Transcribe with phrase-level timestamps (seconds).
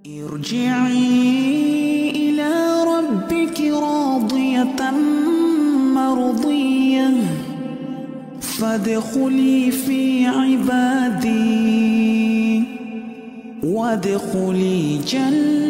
[0.00, 1.12] Irji'i
[2.32, 2.52] ila
[2.88, 4.96] rabbiki radiyatan
[5.92, 7.20] mardiyah
[8.40, 10.24] Fadkhuli fi
[10.56, 11.44] ibadi
[13.60, 15.60] Wadkhuli jannati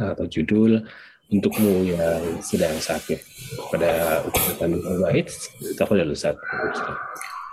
[0.00, 0.80] atau judul
[1.28, 3.20] untukmu yang sedang sakit
[3.68, 5.28] pada Ustaz Tandu Wahid,
[5.76, 6.40] tafadhol Ustaz.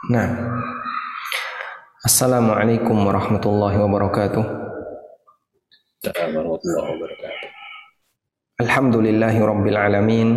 [0.10, 0.34] Nah,
[2.02, 4.42] Assalamualaikum warahmatullahi wabarakatuh.
[6.02, 7.46] Assalamualaikum warahmatullahi wabarakatuh
[8.66, 10.30] Alhamdulillahi rabbil alamin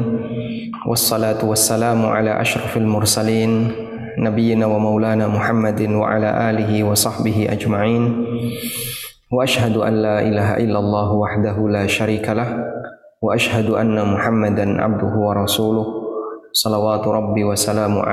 [0.84, 3.72] Wassalatu wassalamu ala ashrafil mursalin
[4.20, 8.04] Nabiyyina wa maulana Muhammadin wa ala alihi wa sahbihi ajma'in
[9.32, 12.52] Wa ashhadu an la ilaha illallah wahdahu la syarikalah
[13.24, 15.88] Wa ashhadu anna Muhammadan abduhu wa rasuluh
[16.52, 18.04] Salawatu rabbi wa salamu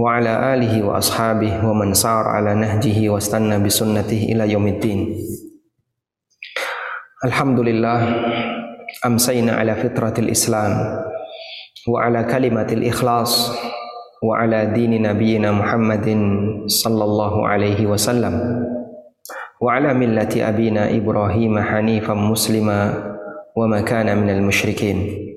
[0.00, 5.12] Wa ala alihi wa ashabihi wa man sar ala nahjihi wa stanna bisunnatihi ila yaumiddin
[7.20, 8.00] Alhamdulillah
[9.04, 10.72] amsayna ala fitratil Islam
[11.84, 13.52] wa ala kalimatil ikhlas
[14.24, 18.40] wa ala dini nabiyina Muhammadin sallallahu alaihi wasallam
[19.60, 23.04] wa ala millati abina Ibrahim hanifan muslima
[23.52, 25.28] wa ma kana minal musyrikin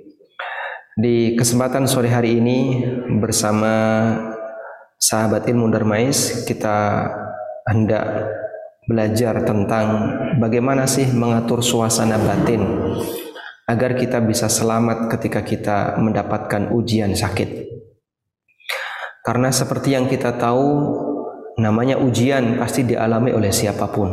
[0.96, 2.80] di kesempatan sore hari ini
[3.20, 3.74] bersama
[5.04, 7.12] sahabat ilmu Darmais kita
[7.68, 8.32] hendak
[8.88, 12.64] belajar tentang bagaimana sih mengatur suasana batin
[13.68, 17.68] agar kita bisa selamat ketika kita mendapatkan ujian sakit.
[19.24, 20.68] Karena seperti yang kita tahu,
[21.56, 24.12] namanya ujian pasti dialami oleh siapa pun.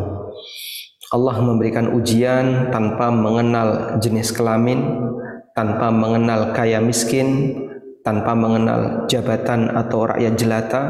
[1.10, 5.10] Allah memberikan ujian tanpa mengenal jenis kelamin,
[5.58, 7.58] tanpa mengenal kaya miskin,
[8.05, 10.81] tanpa mengenal jabatan atau rakyat jelata,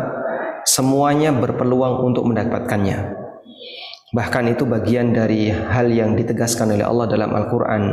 [0.68, 3.16] semuanya berpeluang untuk mendapatkannya.
[4.12, 7.84] Bahkan itu bagian dari hal yang ditegaskan oleh Allah dalam Al-Quran.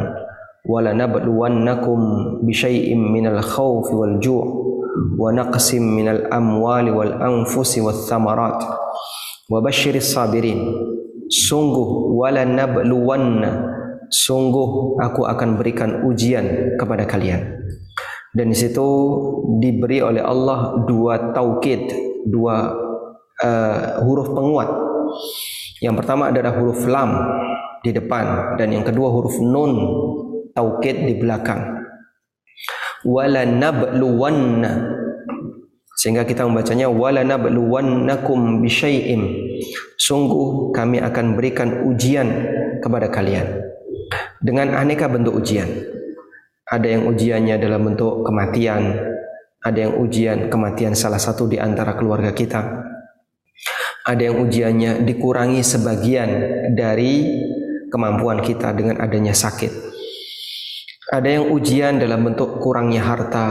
[0.62, 1.98] وَلَنَبْلُوَنَّكُمْ
[2.46, 4.44] بِشَيْءٍ مِّنَ الْخَوْفِ وَالْجُوعِ
[5.18, 8.60] وَنَقْسٍ مِّنَ الْأَمْوَالِ وَالْأَنفُسِ وَالثَّمَرَاتِ
[9.50, 10.60] وَبَشِّرِ الصَّابِرِينَ
[11.26, 13.50] Sungguh walanabluwanna
[14.12, 17.56] Sungguh aku akan berikan ujian kepada kalian.
[18.37, 18.85] dan di situ
[19.57, 21.89] diberi oleh Allah dua taukid,
[22.29, 22.69] dua
[23.41, 24.69] uh, huruf penguat.
[25.81, 27.17] Yang pertama adalah huruf lam
[27.81, 29.73] di depan dan yang kedua huruf nun
[30.53, 31.81] taukid di belakang.
[33.01, 34.97] Wala nabluwanna
[35.97, 39.49] sehingga kita membacanya wala nabluwannakum bisyai'im.
[39.97, 42.29] Sungguh kami akan berikan ujian
[42.85, 43.65] kepada kalian
[44.45, 45.96] dengan aneka bentuk ujian.
[46.67, 48.91] Ada yang ujiannya dalam bentuk kematian,
[49.63, 52.59] ada yang ujian kematian salah satu di antara keluarga kita.
[54.07, 56.29] Ada yang ujiannya dikurangi sebagian
[56.75, 57.43] dari
[57.87, 59.87] kemampuan kita dengan adanya sakit.
[61.07, 63.47] Ada yang ujian dalam bentuk kurangnya harta,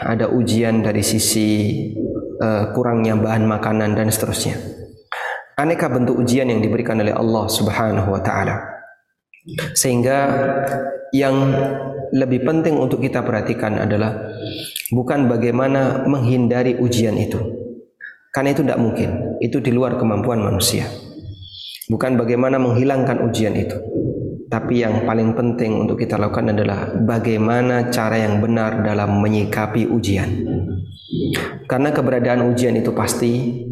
[0.00, 1.48] ada ujian dari sisi
[2.40, 4.56] uh, kurangnya bahan makanan dan seterusnya.
[5.60, 8.56] Aneka bentuk ujian yang diberikan oleh Allah Subhanahu wa taala.
[9.76, 10.18] Sehingga
[11.12, 11.36] yang
[12.14, 14.14] lebih penting untuk kita perhatikan adalah
[14.94, 17.42] bukan bagaimana menghindari ujian itu.
[18.30, 20.86] Karena itu tidak mungkin, itu di luar kemampuan manusia.
[21.90, 23.78] Bukan bagaimana menghilangkan ujian itu.
[24.46, 30.30] Tapi yang paling penting untuk kita lakukan adalah bagaimana cara yang benar dalam menyikapi ujian.
[31.66, 33.62] Karena keberadaan ujian itu pasti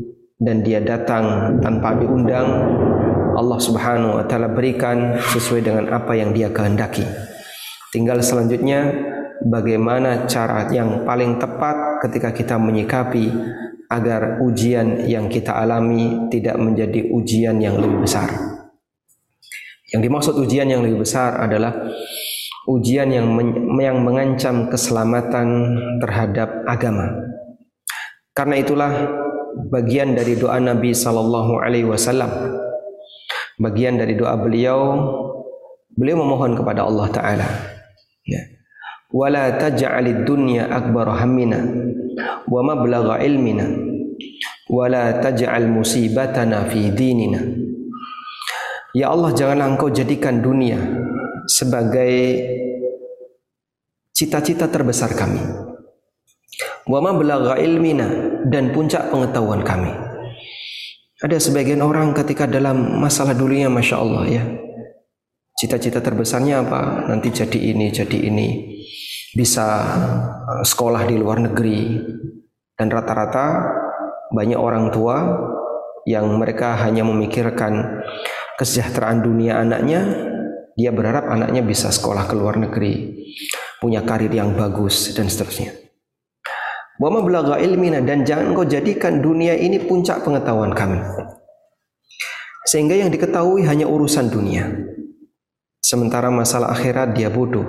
[0.42, 2.48] dan dia datang tanpa diundang,
[3.38, 7.06] Allah Subhanahu wa taala berikan sesuai dengan apa yang dia kehendaki.
[7.92, 8.88] Tinggal selanjutnya
[9.44, 13.28] bagaimana cara yang paling tepat ketika kita menyikapi
[13.92, 18.32] agar ujian yang kita alami tidak menjadi ujian yang lebih besar.
[19.92, 21.92] Yang dimaksud ujian yang lebih besar adalah
[22.64, 27.12] ujian yang men yang mengancam keselamatan terhadap agama.
[28.32, 28.92] Karena itulah
[29.69, 32.56] bagian dari doa Nabi sallallahu alaihi wasallam.
[33.61, 34.81] Bagian dari doa beliau
[35.93, 37.71] beliau memohon kepada Allah taala.
[38.22, 38.42] Ya.
[39.12, 41.60] Wala taj'alid dunya akbar hammina
[42.48, 43.69] wa mablagha ilmina
[44.72, 47.40] wala taj'al musibatana fi dinina.
[48.92, 50.80] Ya Allah janganlah engkau jadikan dunia
[51.48, 52.44] sebagai
[54.12, 55.40] cita-cita terbesar kami.
[56.88, 58.08] Wa ma belagha ilmina
[58.48, 59.92] dan puncak pengetahuan kami.
[61.22, 64.42] Ada sebagian orang ketika dalam masalah dulunya Masya Allah ya.
[65.62, 67.06] Cita-cita terbesarnya apa?
[67.06, 68.49] Nanti jadi ini, jadi ini.
[69.31, 69.62] Bisa
[70.43, 72.03] uh, sekolah di luar negeri.
[72.75, 73.62] Dan rata-rata
[74.35, 75.23] banyak orang tua
[76.03, 78.03] yang mereka hanya memikirkan
[78.59, 80.03] kesejahteraan dunia anaknya,
[80.75, 83.23] dia berharap anaknya bisa sekolah ke luar negeri,
[83.79, 85.79] punya karir yang bagus dan seterusnya.
[86.99, 90.99] Wa mablagha ilmina dan jangan kau jadikan dunia ini puncak pengetahuan kami.
[92.67, 94.92] Sehingga yang diketahui hanya urusan dunia.
[95.82, 97.67] Sementara masalah akhirat dia bodoh.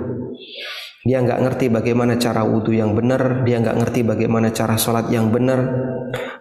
[1.04, 5.28] Dia nggak ngerti bagaimana cara wudhu yang benar, dia nggak ngerti bagaimana cara sholat yang
[5.28, 5.60] benar,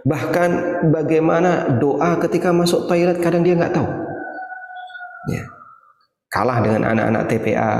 [0.07, 3.89] bahkan bagaimana doa ketika masuk toilet kadang dia nggak tahu.
[5.27, 5.43] Ya.
[6.31, 7.73] Kalah dengan anak-anak TPA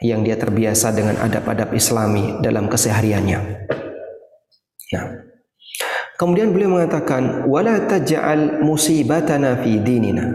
[0.00, 3.40] yang dia terbiasa dengan adab-adab Islami dalam kesehariannya.
[4.88, 5.02] Ya.
[6.16, 10.34] Kemudian beliau mengatakan, "Wala taj'al musibatana fi dinina."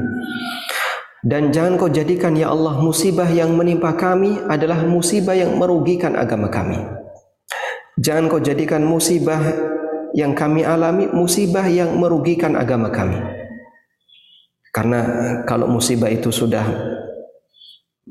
[1.23, 6.51] Dan jangan kau jadikan ya Allah musibah yang menimpa kami adalah musibah yang merugikan agama
[6.51, 6.75] kami.
[7.95, 9.39] Jangan kau jadikan musibah
[10.11, 13.15] yang kami alami musibah yang merugikan agama kami.
[14.75, 14.99] Karena
[15.47, 16.67] kalau musibah itu sudah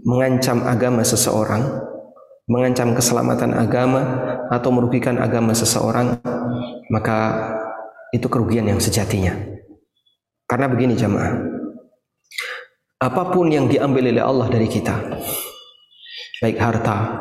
[0.09, 1.69] mengancam agama seseorang,
[2.49, 4.01] mengancam keselamatan agama
[4.49, 6.17] atau merugikan agama seseorang,
[6.89, 7.19] maka
[8.17, 9.37] itu kerugian yang sejatinya.
[10.49, 11.52] Karena begini jamaah,
[13.03, 14.95] apa pun yang diambil oleh Allah dari kita,
[16.39, 17.19] baik harta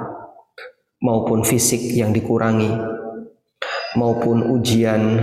[1.01, 2.69] maupun fisik yang dikurangi,
[3.98, 5.18] maupun ujian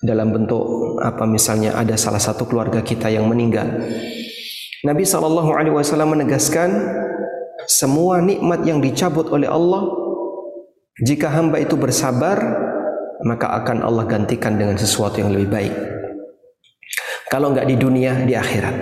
[0.00, 3.68] dalam bentuk apa misalnya ada salah satu keluarga kita yang meninggal.
[4.84, 6.72] Nabi Shallallahu Alaihi Wasallam menegaskan
[7.68, 9.88] semua nikmat yang dicabut oleh Allah
[11.00, 12.40] jika hamba itu bersabar
[13.24, 15.74] maka akan Allah gantikan dengan sesuatu yang lebih baik.
[17.32, 18.76] Kalau nggak di dunia, di akhirat.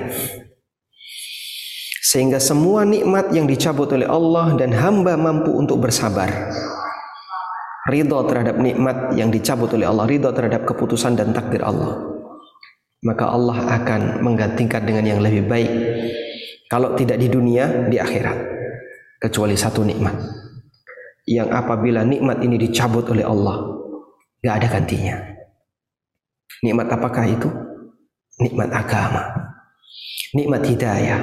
[2.02, 6.26] Sehingga semua nikmat yang dicabut oleh Allah dan hamba mampu untuk bersabar.
[7.86, 12.02] Ridho terhadap nikmat yang dicabut oleh Allah, ridho terhadap keputusan dan takdir Allah.
[13.06, 15.70] Maka Allah akan menggantikan dengan yang lebih baik.
[16.66, 18.50] Kalau tidak di dunia, di akhirat.
[19.22, 20.18] Kecuali satu nikmat.
[21.22, 23.62] Yang apabila nikmat ini dicabut oleh Allah,
[24.42, 25.22] gak ada gantinya.
[26.66, 27.46] Nikmat apakah itu?
[28.42, 29.22] Nikmat agama.
[30.34, 31.20] Nikmat hidayah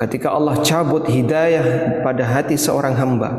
[0.00, 3.36] Ketika Allah cabut hidayah pada hati seorang hamba,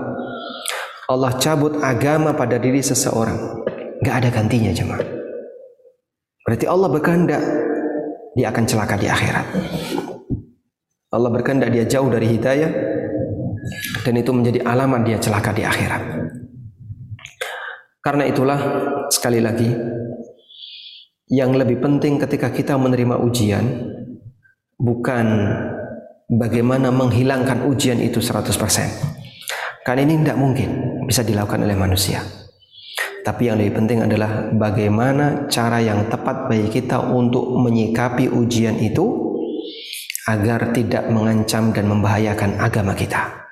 [1.10, 3.66] Allah cabut agama pada diri seseorang,
[4.06, 5.02] nggak ada gantinya jemaah.
[6.46, 7.42] Berarti Allah berkehendak
[8.38, 9.48] dia akan celaka di akhirat.
[11.10, 12.72] Allah berkehendak dia jauh dari hidayah
[14.06, 16.02] dan itu menjadi alamat dia celaka di akhirat.
[18.06, 18.60] Karena itulah
[19.10, 19.70] sekali lagi
[21.34, 23.66] yang lebih penting ketika kita menerima ujian
[24.78, 25.26] bukan
[26.32, 28.48] bagaimana menghilangkan ujian itu 100%.
[29.84, 30.70] Karena ini tidak mungkin
[31.04, 32.24] bisa dilakukan oleh manusia.
[33.22, 39.30] Tapi yang lebih penting adalah bagaimana cara yang tepat bagi kita untuk menyikapi ujian itu
[40.26, 43.46] agar tidak mengancam dan membahayakan agama kita.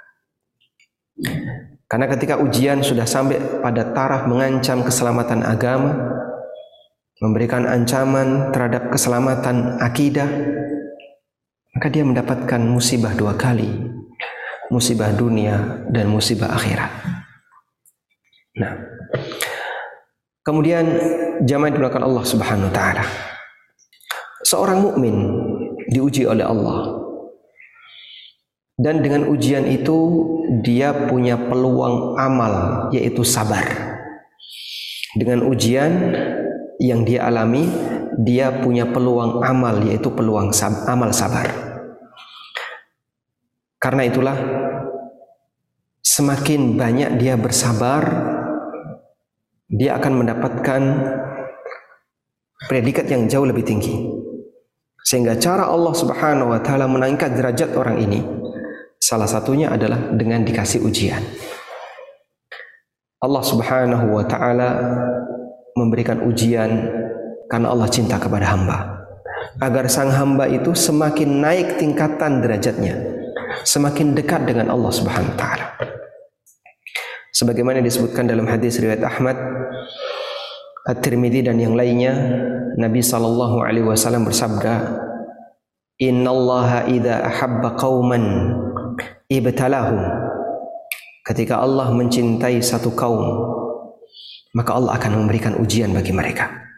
[1.90, 5.98] Karena ketika ujian sudah sampai pada taraf mengancam keselamatan agama,
[7.20, 10.30] memberikan ancaman terhadap keselamatan akidah,
[11.75, 13.69] maka dia mendapatkan musibah dua kali.
[14.69, 16.92] Musibah dunia dan musibah akhirat.
[18.62, 18.74] Nah.
[20.45, 20.86] Kemudian
[21.45, 23.06] jamaah dilakukan Allah subhanahu wa ta'ala.
[24.45, 25.15] Seorang mukmin
[25.89, 27.01] diuji oleh Allah.
[28.79, 29.98] Dan dengan ujian itu
[30.63, 33.65] dia punya peluang amal yaitu sabar.
[35.17, 36.15] Dengan ujian
[36.79, 37.67] yang dia alami
[38.20, 41.48] dia punya peluang amal yaitu peluang sab amal sabar.
[43.80, 44.36] Karena itulah
[46.04, 48.04] semakin banyak dia bersabar
[49.72, 50.82] dia akan mendapatkan
[52.68, 53.96] predikat yang jauh lebih tinggi.
[55.00, 58.20] Sehingga cara Allah Subhanahu wa taala menangkat derajat orang ini
[59.00, 61.24] salah satunya adalah dengan dikasih ujian.
[63.24, 64.70] Allah Subhanahu wa taala
[65.80, 66.92] memberikan ujian
[67.50, 69.01] karena Allah cinta kepada hamba.
[69.60, 72.96] Agar sang hamba itu semakin naik tingkatan derajatnya,
[73.65, 75.68] semakin dekat dengan Allah Subhanahu wa taala.
[77.34, 79.36] Sebagaimana disebutkan dalam hadis riwayat Ahmad,
[80.88, 82.13] At-Tirmidzi dan yang lainnya,
[82.79, 84.96] Nabi sallallahu alaihi wasallam bersabda,
[86.00, 88.24] "Innallaha idza ahabba qauman
[89.27, 90.00] ibtalahum."
[91.27, 93.22] Ketika Allah mencintai satu kaum,
[94.56, 96.69] maka Allah akan memberikan ujian bagi mereka.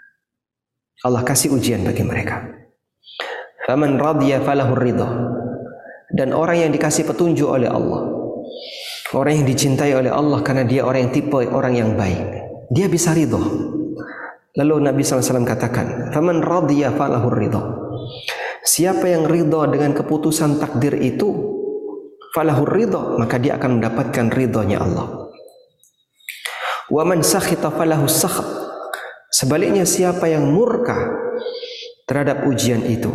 [1.02, 2.46] Allah kasih ujian bagi mereka.
[3.66, 5.10] Faman radiya falahu ridha.
[6.12, 8.04] Dan orang yang dikasih petunjuk oleh Allah,
[9.16, 12.20] orang yang dicintai oleh Allah karena dia orang yang tipe orang yang baik,
[12.68, 13.40] dia bisa ridho.
[14.60, 17.64] Lalu Nabi SAW katakan, "Faman radiya falahur ridha."
[18.62, 21.32] Siapa yang ridha dengan keputusan takdir itu,
[22.36, 25.32] falahur ridha, maka dia akan mendapatkan ridhonya Allah.
[26.92, 28.61] Wa man sakhita falahu sakhat.
[29.32, 31.08] Sebaliknya siapa yang murka
[32.04, 33.08] terhadap ujian itu,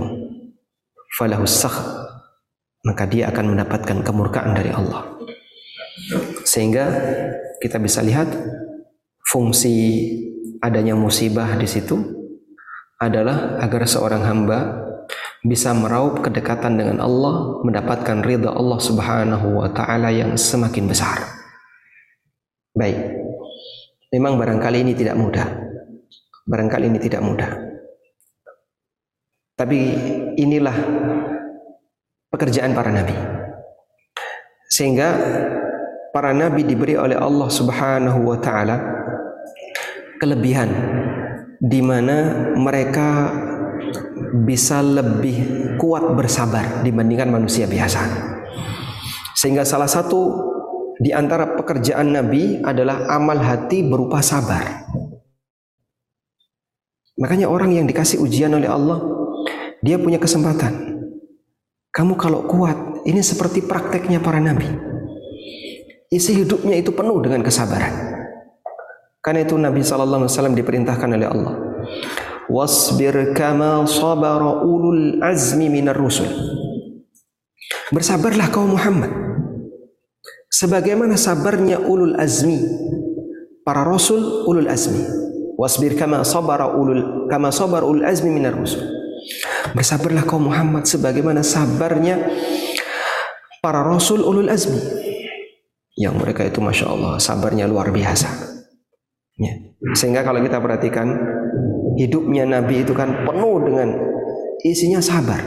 [1.21, 2.09] falahu sakhat,
[2.89, 5.05] maka dia akan mendapatkan kemurkaan dari Allah.
[6.49, 6.89] Sehingga
[7.61, 8.33] kita bisa lihat
[9.29, 10.09] fungsi
[10.65, 12.01] adanya musibah di situ
[12.97, 14.89] adalah agar seorang hamba
[15.45, 21.23] bisa meraup kedekatan dengan Allah, mendapatkan ridha Allah Subhanahu wa taala yang semakin besar.
[22.73, 22.99] Baik.
[24.11, 25.66] Memang barangkali ini tidak mudah.
[26.47, 27.51] Barangkali ini tidak mudah.
[29.59, 29.79] Tapi
[30.39, 30.77] inilah
[32.31, 33.17] pekerjaan para nabi.
[34.71, 35.09] Sehingga
[36.15, 38.77] para nabi diberi oleh Allah Subhanahu wa taala
[40.23, 40.71] kelebihan
[41.61, 43.33] di mana mereka
[44.45, 48.01] bisa lebih kuat bersabar dibandingkan manusia biasa.
[49.37, 50.53] Sehingga salah satu
[50.97, 54.89] di antara pekerjaan Nabi adalah amal hati berupa sabar.
[57.17, 59.01] Makanya orang yang dikasih ujian oleh Allah,
[59.81, 61.01] dia punya kesempatan.
[61.89, 64.69] Kamu kalau kuat, ini seperti prakteknya para nabi.
[66.13, 68.17] Isi hidupnya itu penuh dengan kesabaran.
[69.25, 71.55] Karena itu Nabi wasallam diperintahkan oleh Allah.
[72.47, 76.31] Wasbir kama sabara ulul azmi minar rusul.
[77.91, 79.11] Bersabarlah kau Muhammad.
[80.47, 82.63] Sebagaimana sabarnya ulul azmi
[83.67, 85.26] para rasul ulul azmi.
[85.57, 88.85] Wasbir kama sabara ulul kama sabar ulul azmi minar rusul.
[89.73, 92.21] Bersabarlah kau Muhammad sebagaimana sabarnya
[93.65, 94.79] para rasul ulul azmi.
[95.97, 98.29] Yang mereka itu masya Allah sabarnya luar biasa.
[99.41, 99.53] Ya.
[99.97, 101.09] Sehingga kalau kita perhatikan
[101.97, 103.89] hidupnya Nabi itu kan penuh dengan
[104.61, 105.41] isinya sabar,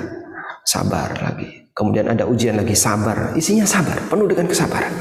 [0.65, 1.69] sabar lagi.
[1.77, 4.91] Kemudian ada ujian lagi sabar, isinya sabar, penuh dengan kesabaran.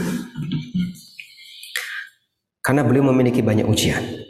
[2.62, 4.27] Karena beliau memiliki banyak ujian.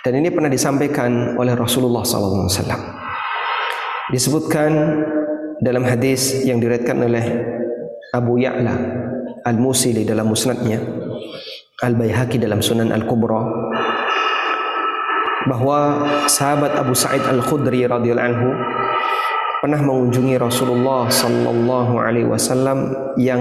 [0.00, 2.48] Dan ini pernah disampaikan oleh Rasulullah SAW.
[4.08, 4.72] Disebutkan
[5.60, 7.24] dalam hadis yang diriwayatkan oleh
[8.16, 8.74] Abu Ya'la
[9.44, 10.80] Al-Musili dalam musnadnya
[11.84, 13.44] Al-Baihaqi dalam Sunan Al-Kubra
[15.48, 18.48] bahwa sahabat Abu Sa'id Al-Khudri radhiyallahu anhu
[19.60, 23.40] pernah mengunjungi Rasulullah sallallahu alaihi wasallam yang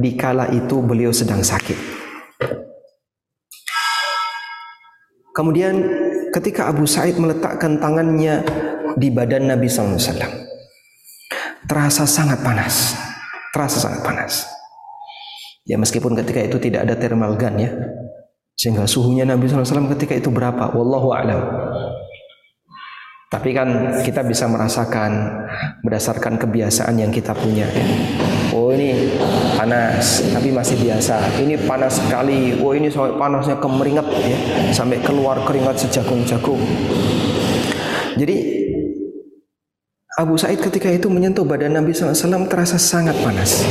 [0.00, 2.07] dikala itu beliau sedang sakit.
[5.38, 5.86] Kemudian
[6.34, 8.42] ketika Abu Sa'id meletakkan tangannya
[8.98, 10.48] di badan Nabi wasallam
[11.70, 12.98] terasa sangat panas.
[13.54, 14.48] Terasa sangat panas.
[15.68, 17.70] Ya meskipun ketika itu tidak ada thermal gun ya.
[18.58, 20.74] Sehingga suhunya Nabi SAW ketika itu berapa?
[20.74, 21.38] Wallahu a'lam.
[23.28, 25.44] Tapi kan kita bisa merasakan
[25.84, 27.68] berdasarkan kebiasaan yang kita punya.
[28.56, 29.12] Oh ini
[29.54, 31.20] panas, tapi masih biasa.
[31.36, 32.56] Ini panas sekali.
[32.58, 34.38] Oh ini sampai panasnya kemeringat ya,
[34.72, 36.60] sampai keluar keringat sejagung-jagung.
[38.18, 38.36] Jadi
[40.18, 43.62] Abu Said ketika itu menyentuh badan Nabi SAW terasa sangat panas.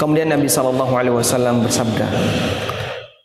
[0.00, 2.08] Kemudian Nabi sallallahu alaihi wasallam bersabda,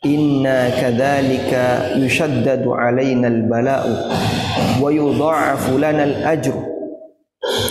[0.03, 3.93] "Inna kadzalika yushaddadu alaina al-bala'u
[4.83, 6.74] wa yudha'afu lana al-ajru."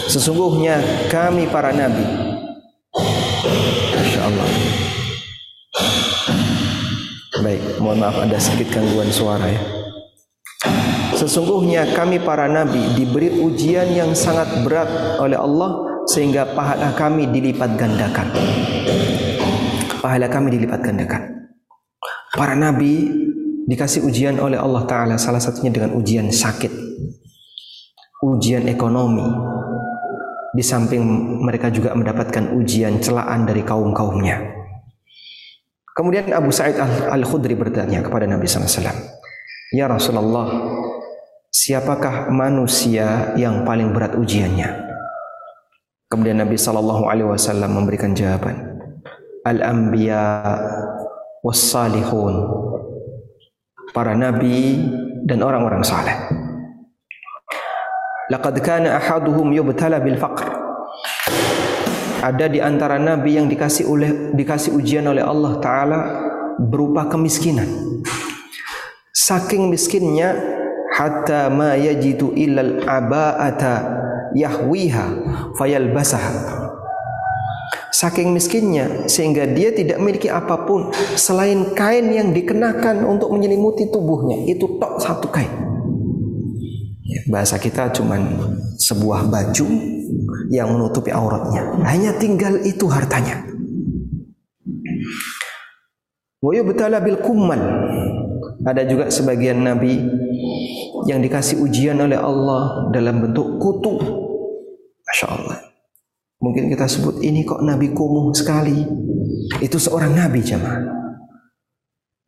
[0.08, 2.04] Sesungguhnya kami para nabi
[3.94, 4.50] Insyaallah.
[7.42, 9.60] Baik, mohon maaf ada sedikit gangguan suara ya.
[11.14, 17.76] Sesungguhnya kami para nabi diberi ujian yang sangat berat oleh Allah sehingga pahala kami dilipat
[17.76, 18.28] gandakan.
[20.00, 21.22] Pahala kami dilipat gandakan.
[22.34, 23.08] Para nabi
[23.68, 26.72] dikasih ujian oleh Allah Ta'ala salah satunya dengan ujian sakit.
[28.24, 29.53] Ujian ekonomi.
[30.54, 31.02] Di samping
[31.42, 34.38] mereka juga mendapatkan ujian celaan dari kaum-kaumnya.
[35.94, 36.78] Kemudian Abu Sa'id
[37.10, 38.94] Al-Khudri bertanya kepada Nabi SAW.
[39.74, 40.46] Ya Rasulullah,
[41.50, 44.84] siapakah manusia yang paling berat ujiannya?
[46.10, 48.78] Kemudian Nabi sallallahu alaihi wasallam memberikan jawaban.
[49.42, 50.46] Al-anbiya
[51.42, 52.34] was-salihun.
[53.94, 54.82] Para nabi
[55.26, 56.43] dan orang-orang saleh.
[58.32, 60.48] Laqad kana ahaduhum yubtala bil faqr.
[62.24, 65.98] Ada di antara nabi yang dikasih oleh dikasih ujian oleh Allah taala
[66.56, 67.68] berupa kemiskinan.
[69.12, 70.32] Saking miskinnya
[70.96, 73.74] hatta ma yajidu illal aba'ata
[74.32, 75.06] yahwiha
[75.58, 76.24] fayalbasah
[77.94, 84.50] saking miskinnya sehingga dia tidak memiliki apa pun selain kain yang dikenakan untuk menyelimuti tubuhnya
[84.50, 85.63] itu tok satu kain
[87.30, 88.20] bahasa kita cuman
[88.76, 89.66] sebuah baju
[90.52, 93.44] yang menutupi auratnya hanya tinggal itu hartanya
[96.44, 97.60] wa yubtala bil kummal
[98.64, 100.00] ada juga sebagian nabi
[101.04, 103.96] yang dikasih ujian oleh Allah dalam bentuk kutu
[105.04, 105.74] Masya Allah
[106.44, 108.84] Mungkin kita sebut ini kok Nabi kumuh sekali.
[109.64, 110.84] Itu seorang Nabi jemaah.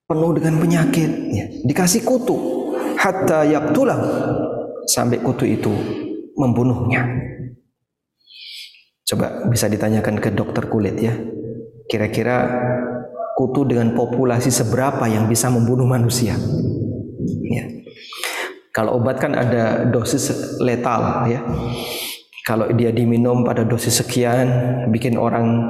[0.08, 1.10] Penuh dengan penyakit.
[1.36, 1.44] Ya.
[1.68, 2.32] Dikasih kutu.
[2.96, 4.00] Hatta yaktulah.
[4.86, 5.74] Sampai kutu itu
[6.38, 7.04] membunuhnya.
[9.06, 11.14] Coba bisa ditanyakan ke dokter kulit ya.
[11.86, 12.46] Kira-kira
[13.38, 16.34] kutu dengan populasi seberapa yang bisa membunuh manusia?
[17.46, 17.64] Ya.
[18.74, 21.40] Kalau obat kan ada dosis letal ya
[22.46, 24.46] kalau dia diminum pada dosis sekian
[24.94, 25.66] bikin orang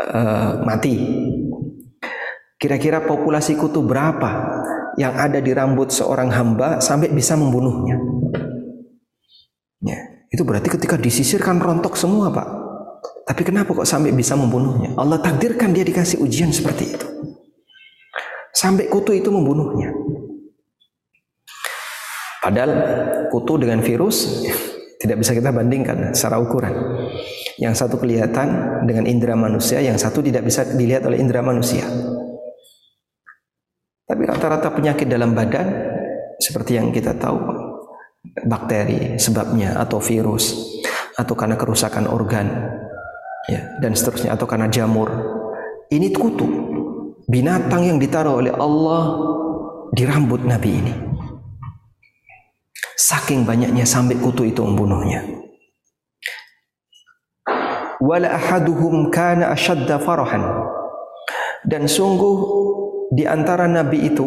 [0.00, 0.96] uh, mati.
[2.56, 4.62] Kira-kira populasi kutu berapa
[4.96, 8.00] yang ada di rambut seorang hamba sampai bisa membunuhnya?
[9.82, 9.98] Ya,
[10.30, 12.48] itu berarti ketika disisirkan rontok semua, Pak.
[13.26, 14.94] Tapi kenapa kok sampai bisa membunuhnya?
[14.94, 17.06] Allah takdirkan dia dikasih ujian seperti itu.
[18.54, 19.90] Sampai kutu itu membunuhnya.
[22.42, 22.70] Padahal
[23.30, 24.42] kutu dengan virus
[25.02, 26.74] tidak bisa kita bandingkan secara ukuran.
[27.58, 31.86] Yang satu kelihatan dengan indera manusia, yang satu tidak bisa dilihat oleh indera manusia.
[34.06, 35.66] Tapi rata-rata penyakit dalam badan
[36.42, 37.71] seperti yang kita tahu
[38.22, 40.54] bakteri sebabnya atau virus
[41.18, 42.48] atau karena kerusakan organ
[43.50, 45.10] ya dan seterusnya atau karena jamur.
[45.92, 46.48] Ini kutu
[47.28, 49.02] binatang yang ditaruh oleh Allah
[49.92, 50.94] di rambut Nabi ini.
[52.96, 55.20] Saking banyaknya sampai kutu itu membunuhnya.
[58.00, 60.42] Wala ahaduhum kana ashadda farahan.
[61.62, 62.36] Dan sungguh
[63.14, 64.26] di antara nabi itu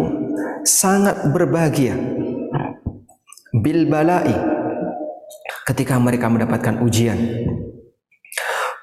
[0.63, 2.14] sangat berbahagia
[3.63, 4.35] bil balai
[5.69, 7.17] ketika mereka mendapatkan ujian.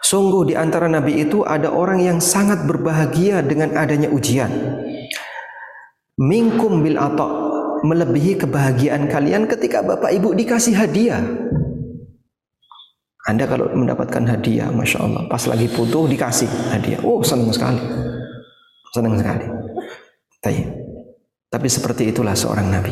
[0.02, 4.50] Sungguh di antara nabi itu ada orang yang sangat berbahagia dengan adanya ujian.
[6.20, 7.28] Minkum bil ata
[7.82, 11.22] melebihi kebahagiaan kalian ketika bapak ibu dikasih hadiah.
[13.22, 17.78] Anda kalau mendapatkan hadiah, masya Allah, pas lagi putus dikasih hadiah, oh senang sekali,
[18.90, 19.46] senang sekali.
[20.42, 20.58] Tapi,
[21.46, 22.90] tapi seperti itulah seorang nabi.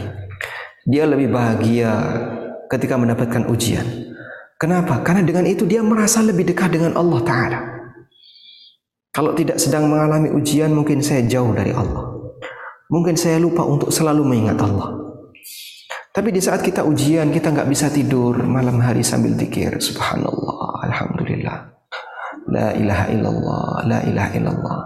[0.90, 1.94] Dia lebih bahagia
[2.66, 3.86] ketika mendapatkan ujian.
[4.58, 5.06] Kenapa?
[5.06, 7.60] Karena dengan itu dia merasa lebih dekat dengan Allah Taala.
[9.14, 12.10] Kalau tidak sedang mengalami ujian, mungkin saya jauh dari Allah.
[12.90, 14.98] Mungkin saya lupa untuk selalu mengingat Allah.
[16.10, 19.78] Tapi di saat kita ujian, kita nggak bisa tidur malam hari sambil zikir.
[19.78, 21.58] Subhanallah, Alhamdulillah.
[22.50, 24.78] La ilaha illallah, la ilaha illallah.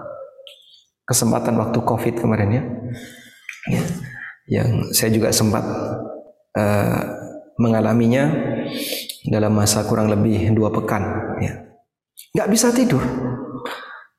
[1.09, 2.63] Kesempatan waktu COVID kemarin ya.
[3.73, 3.83] ya.
[4.45, 5.65] Yang saya juga sempat
[6.57, 7.03] uh,
[7.57, 8.29] mengalaminya
[9.25, 11.03] dalam masa kurang lebih dua pekan.
[11.41, 11.53] Ya.
[12.37, 13.01] Nggak bisa tidur.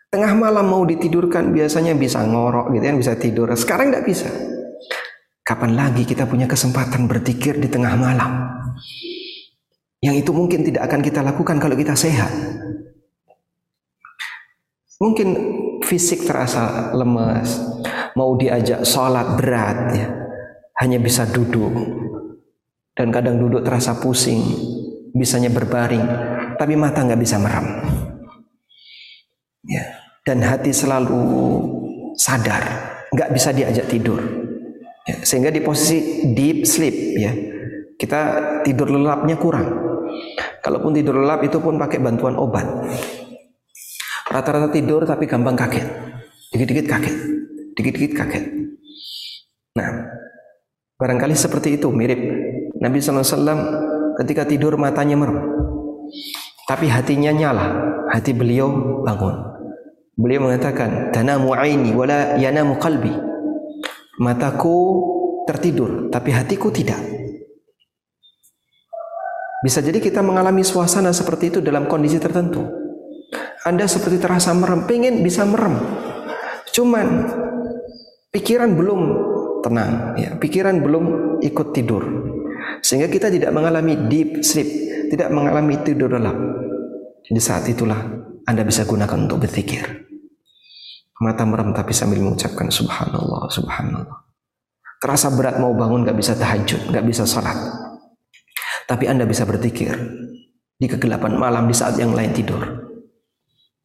[0.09, 3.51] Tengah malam mau ditidurkan biasanya bisa ngorok gitu kan, bisa tidur.
[3.53, 4.29] Sekarang tidak bisa.
[5.45, 8.31] Kapan lagi kita punya kesempatan berzikir di tengah malam?
[10.01, 12.31] Yang itu mungkin tidak akan kita lakukan kalau kita sehat.
[14.95, 15.27] Mungkin
[15.83, 17.59] fisik terasa lemas,
[18.15, 20.07] mau diajak sholat berat ya,
[20.79, 21.71] hanya bisa duduk.
[22.95, 24.39] Dan kadang duduk terasa pusing,
[25.11, 26.07] bisanya berbaring,
[26.55, 27.67] tapi mata nggak bisa merem.
[29.67, 29.83] Ya,
[30.23, 31.19] dan hati selalu
[32.15, 32.63] sadar,
[33.11, 34.23] nggak bisa diajak tidur.
[35.05, 37.33] Ya, sehingga di posisi deep sleep ya.
[37.95, 38.19] Kita
[38.63, 39.71] tidur lelapnya kurang.
[40.59, 42.67] Kalaupun tidur lelap itu pun pakai bantuan obat.
[44.27, 45.85] Rata-rata tidur tapi gampang kaget.
[46.51, 47.34] Dikit-dikit kaget.
[47.75, 48.45] Dikit-dikit kaget.
[49.75, 50.07] Nah,
[50.95, 52.17] barangkali seperti itu mirip
[52.79, 55.43] Nabi SAW ketika tidur matanya merem.
[56.65, 57.67] Tapi hatinya nyala.
[58.09, 59.35] Hati beliau bangun.
[60.15, 62.39] Beliau mengatakan, "Tanamu aini wala
[62.79, 63.11] qalbi."
[64.15, 64.75] Mataku
[65.43, 66.97] tertidur, tapi hatiku tidak.
[69.59, 72.63] Bisa jadi kita mengalami suasana seperti itu dalam kondisi tertentu.
[73.65, 75.81] Anda seperti terasa merem, pengen bisa merem.
[76.69, 77.07] Cuman
[78.35, 79.01] pikiran belum
[79.63, 81.05] tenang, ya, pikiran belum
[81.39, 82.03] ikut tidur.
[82.83, 84.67] Sehingga kita tidak mengalami deep sleep,
[85.07, 86.35] tidak mengalami tidur lelap.
[87.23, 87.97] Di saat itulah
[88.43, 90.03] Anda bisa gunakan untuk berzikir.
[91.23, 94.27] Mata merem tapi sambil mengucapkan subhanallah, subhanallah.
[94.99, 97.55] Terasa berat mau bangun gak bisa tahajud, gak bisa sholat.
[98.85, 99.95] Tapi Anda bisa berzikir
[100.75, 102.59] di kegelapan malam di saat yang lain tidur.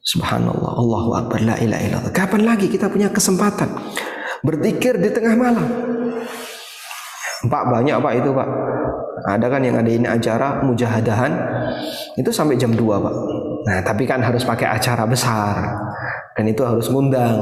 [0.02, 2.12] Subhanallah, Allahu Akbar, la ilaha illallah.
[2.12, 3.68] Kapan lagi kita punya kesempatan
[4.44, 5.68] berzikir di tengah malam?
[7.48, 8.48] Pak banyak Pak itu Pak.
[9.20, 11.32] Ada kan yang ada ini acara mujahadahan
[12.16, 13.14] itu sampai jam 2 Pak.
[13.60, 15.76] Nah, tapi kan harus pakai acara besar.
[16.36, 17.36] Dan itu harus ngundang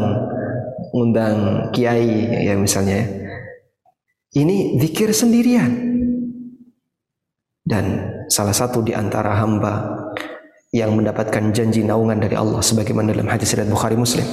[0.95, 3.07] ngundang kiai ya misalnya.
[4.35, 5.89] Ini zikir sendirian.
[7.69, 7.85] Dan
[8.33, 10.05] salah satu di antara hamba
[10.73, 14.25] yang mendapatkan janji naungan dari Allah sebagaimana dalam hadis riwayat Bukhari Muslim.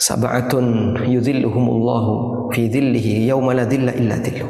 [0.00, 4.48] Sab'atun yudhilluhumullahu fi dhillihi yawma la dhilla illa dhilluh.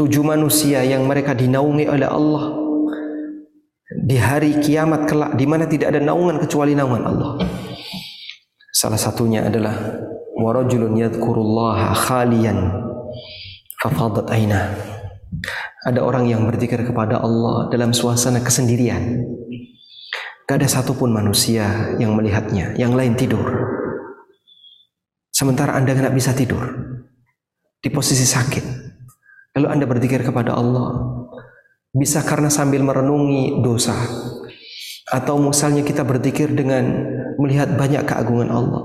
[0.00, 2.56] Tujuh manusia yang mereka dinaungi oleh Allah
[3.94, 7.30] di hari kiamat kelak di mana tidak ada naungan kecuali naungan Allah.
[8.72, 9.76] Salah satunya adalah
[10.40, 12.72] warajulun yadhkurullaha khalian
[13.84, 14.72] fafadat aina.
[15.84, 19.20] Ada orang yang berzikir kepada Allah dalam suasana kesendirian.
[20.48, 23.73] Gak ada satupun manusia yang melihatnya, yang lain tidur.
[25.34, 26.62] Sementara Anda nggak bisa tidur
[27.82, 28.64] di posisi sakit.
[29.58, 30.94] Lalu Anda berzikir kepada Allah.
[31.90, 33.98] Bisa karena sambil merenungi dosa.
[35.10, 36.86] Atau misalnya kita berzikir dengan
[37.42, 38.82] melihat banyak keagungan Allah.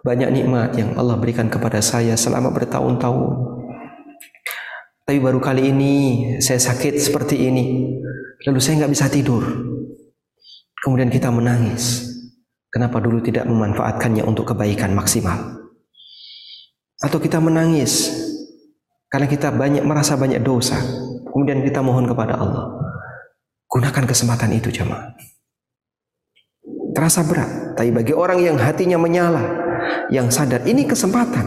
[0.00, 3.36] Banyak nikmat yang Allah berikan kepada saya selama bertahun-tahun.
[5.04, 5.94] Tapi baru kali ini
[6.40, 7.84] saya sakit seperti ini.
[8.48, 9.44] Lalu saya nggak bisa tidur.
[10.80, 12.08] Kemudian kita menangis.
[12.72, 15.65] Kenapa dulu tidak memanfaatkannya untuk kebaikan maksimal?
[17.02, 18.08] Atau kita menangis
[19.12, 20.76] karena kita banyak merasa banyak dosa.
[21.28, 22.72] Kemudian kita mohon kepada Allah.
[23.68, 25.12] Gunakan kesempatan itu jemaah.
[26.96, 29.44] Terasa berat, tapi bagi orang yang hatinya menyala,
[30.08, 31.44] yang sadar ini kesempatan.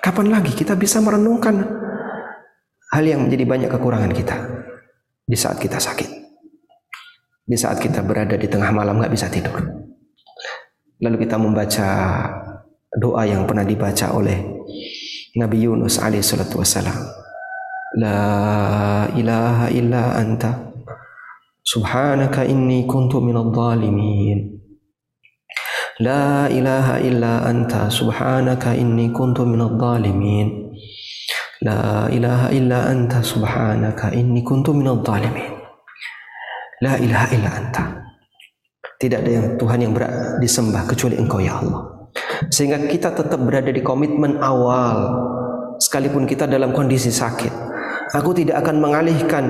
[0.00, 1.60] Kapan lagi kita bisa merenungkan
[2.92, 4.36] hal yang menjadi banyak kekurangan kita
[5.28, 6.08] di saat kita sakit.
[7.44, 9.60] Di saat kita berada di tengah malam nggak bisa tidur.
[11.04, 11.88] Lalu kita membaca
[12.92, 14.36] doa yang pernah dibaca oleh
[15.32, 16.96] Nabi Yunus alaihi salatu wasalam.
[17.96, 20.72] La ilaha illa anta
[21.64, 24.60] subhanaka inni kuntu minadh dhalimin.
[26.00, 30.72] La ilaha illa anta subhanaka inni kuntu minadh dhalimin.
[31.62, 35.52] La ilaha illa anta subhanaka inni kuntu minadh dhalimin.
[36.80, 37.84] La ilaha illa anta.
[38.96, 41.91] Tidak ada yang Tuhan yang berat disembah kecuali Engkau ya Allah.
[42.48, 45.12] Sehingga kita tetap berada di komitmen awal
[45.78, 47.52] sekalipun kita dalam kondisi sakit.
[48.16, 49.44] Aku tidak akan mengalihkan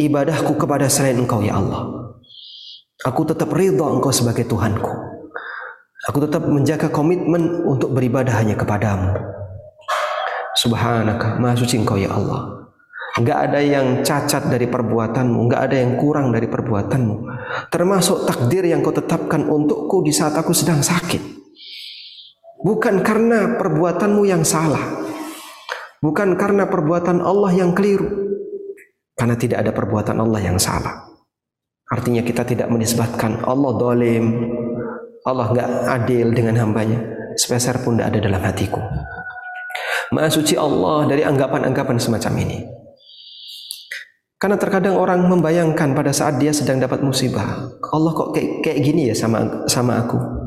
[0.00, 2.14] ibadahku kepada selain Engkau ya Allah.
[3.06, 4.92] Aku tetap ridha Engkau sebagai Tuhanku.
[6.08, 9.12] Aku tetap menjaga komitmen untuk beribadah hanya kepadamu.
[10.58, 12.58] Subhanaka, Maha Suci Engkau ya Allah.
[13.18, 17.14] Enggak ada yang cacat dari perbuatanmu, enggak ada yang kurang dari perbuatanmu.
[17.66, 21.37] Termasuk takdir yang kau tetapkan untukku di saat aku sedang sakit.
[22.58, 24.82] Bukan karena perbuatanmu yang salah.
[26.02, 28.06] Bukan karena perbuatan Allah yang keliru.
[29.14, 31.06] Karena tidak ada perbuatan Allah yang salah.
[31.90, 34.54] Artinya kita tidak menisbatkan Allah dolim.
[35.22, 36.98] Allah enggak adil dengan hambanya.
[37.38, 38.82] Sepeser pun tidak ada dalam hatiku.
[40.10, 42.58] Maha suci Allah dari anggapan-anggapan semacam ini.
[44.38, 49.10] Karena terkadang orang membayangkan pada saat dia sedang dapat musibah, Allah kok kayak, kayak gini
[49.10, 50.37] ya sama sama aku.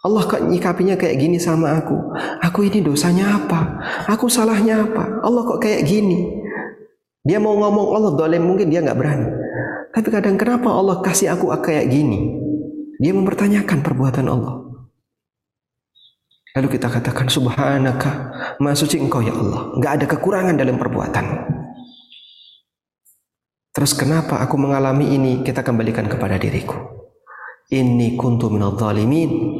[0.00, 1.92] Allah kok nyikapinya kayak gini sama aku.
[2.40, 3.84] Aku ini dosanya apa?
[4.08, 5.20] Aku salahnya apa?
[5.20, 6.24] Allah kok kayak gini?
[7.20, 9.28] Dia mau ngomong Allah dolim mungkin dia nggak berani.
[9.92, 12.32] Tapi kadang kenapa Allah kasih aku kayak gini?
[12.96, 14.54] Dia mempertanyakan perbuatan Allah.
[16.56, 18.10] Lalu kita katakan subhanaka,
[18.58, 19.76] maha suci engkau ya Allah.
[19.76, 21.38] Nggak ada kekurangan dalam perbuatanmu.
[23.70, 25.32] Terus kenapa aku mengalami ini?
[25.46, 26.99] Kita kembalikan kepada diriku.
[27.70, 29.56] Ini kuntu minal zalimin.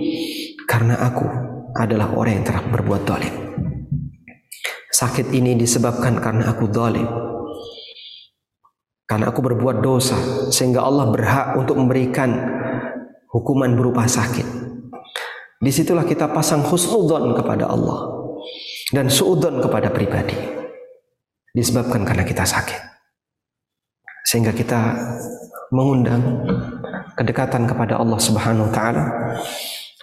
[0.67, 1.27] Karena aku
[1.79, 3.35] adalah orang yang telah berbuat zalim.
[4.91, 7.07] Sakit ini disebabkan karena aku zalim.
[9.07, 10.15] Karena aku berbuat dosa
[10.55, 12.31] sehingga Allah berhak untuk memberikan
[13.31, 14.47] hukuman berupa sakit.
[15.61, 18.07] Di situlah kita pasang husnudzon kepada Allah
[18.95, 20.39] dan suudzon kepada pribadi.
[21.51, 22.91] Disebabkan karena kita sakit
[24.31, 24.95] sehingga kita
[25.71, 26.47] mengundang
[27.15, 29.05] kedekatan kepada Allah Subhanahu wa taala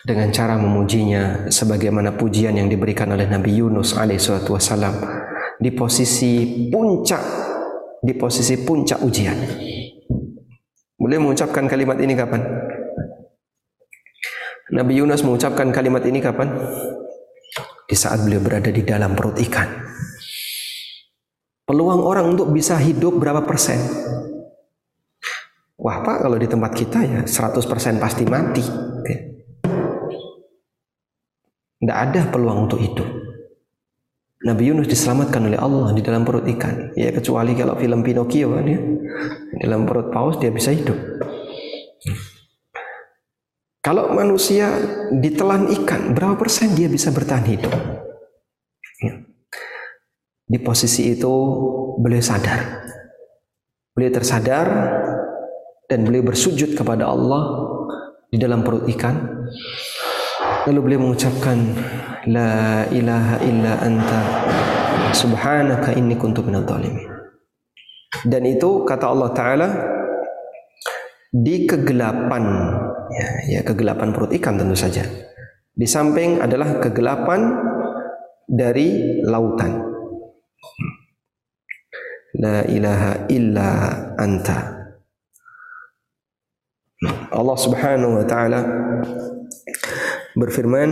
[0.08, 4.96] dengan cara memujinya sebagaimana pujian yang diberikan oleh Nabi Yunus alaihi wasallam
[5.60, 7.24] di posisi puncak
[8.00, 9.38] di posisi puncak ujian.
[10.98, 12.42] Boleh mengucapkan kalimat ini kapan?
[14.74, 16.50] Nabi Yunus mengucapkan kalimat ini kapan?
[17.88, 19.68] Di saat beliau berada di dalam perut ikan.
[21.68, 23.80] Peluang orang untuk bisa hidup berapa persen?
[25.78, 28.66] Wah Pak kalau di tempat kita ya 100% pasti mati.
[29.06, 29.18] Ya.
[31.78, 33.06] Tidak ada peluang untuk hidup.
[34.38, 36.98] Nabi Yunus diselamatkan oleh Allah di dalam perut ikan.
[36.98, 38.80] Ya kecuali kalau film Pinocchio kan ya.
[39.54, 40.98] Di dalam perut paus dia bisa hidup.
[43.86, 44.68] Kalau manusia
[45.16, 47.72] ditelan ikan, berapa persen dia bisa bertahan hidup?
[49.00, 49.14] Ya.
[50.44, 51.32] Di posisi itu
[51.96, 52.84] beliau sadar.
[53.96, 54.68] Beliau tersadar
[55.88, 57.44] dan beliau bersujud kepada Allah
[58.28, 59.16] di dalam perut ikan.
[60.68, 61.58] Lalu beliau mengucapkan
[62.28, 64.22] La ilaha illa anta
[65.16, 67.08] subhanaka inni kuntu minadh dhalimin.
[68.28, 69.68] Dan itu kata Allah taala
[71.32, 72.44] di kegelapan
[73.16, 75.08] ya, ya kegelapan perut ikan tentu saja.
[75.72, 77.48] Di samping adalah kegelapan
[78.44, 79.88] dari lautan.
[82.44, 83.70] La ilaha illa
[84.20, 84.77] anta
[87.30, 88.60] Allah Subhanahu wa taala
[90.34, 90.90] berfirman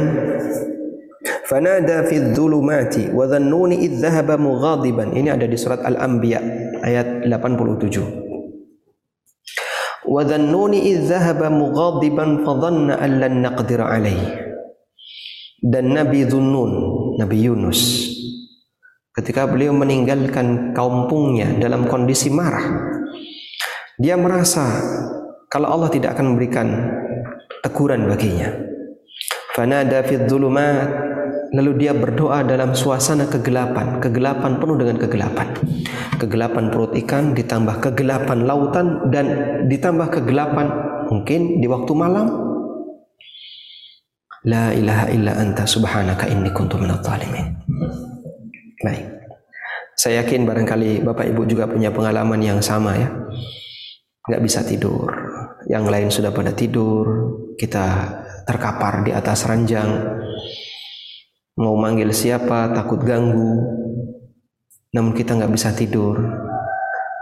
[1.46, 5.14] Fanada fi dhulumati wa dhannuni idh dhahaba mughadiban.
[5.14, 6.42] Ini ada di surat Al-Anbiya
[6.82, 10.10] ayat 87.
[10.10, 14.26] Wa dhannuni idh dhahaba mughadiban fa dhanna an lan naqdir alayhi.
[15.62, 16.72] Dan Nabi Dhunnun,
[17.22, 18.10] Nabi Yunus
[19.16, 22.68] ketika beliau meninggalkan kaumpungnya dalam kondisi marah
[23.96, 24.76] dia merasa
[25.56, 26.68] kalau Allah tidak akan memberikan
[27.64, 28.52] teguran baginya.
[29.56, 31.16] Fanada fi dhulumat
[31.56, 35.56] lalu dia berdoa dalam suasana kegelapan, kegelapan penuh dengan kegelapan.
[36.20, 39.26] Kegelapan perut ikan ditambah kegelapan lautan dan
[39.72, 40.68] ditambah kegelapan
[41.08, 42.28] mungkin di waktu malam.
[44.44, 47.56] La ilaha illa anta subhanaka inni kuntu minadh dhalimin.
[48.84, 49.08] Baik.
[49.96, 53.08] Saya yakin barangkali Bapak Ibu juga punya pengalaman yang sama ya.
[54.26, 55.25] Nggak bisa tidur,
[55.66, 57.06] yang lain sudah pada tidur,
[57.58, 57.86] kita
[58.46, 59.90] terkapar di atas ranjang,
[61.58, 63.64] mau manggil siapa takut ganggu,
[64.94, 66.22] namun kita nggak bisa tidur,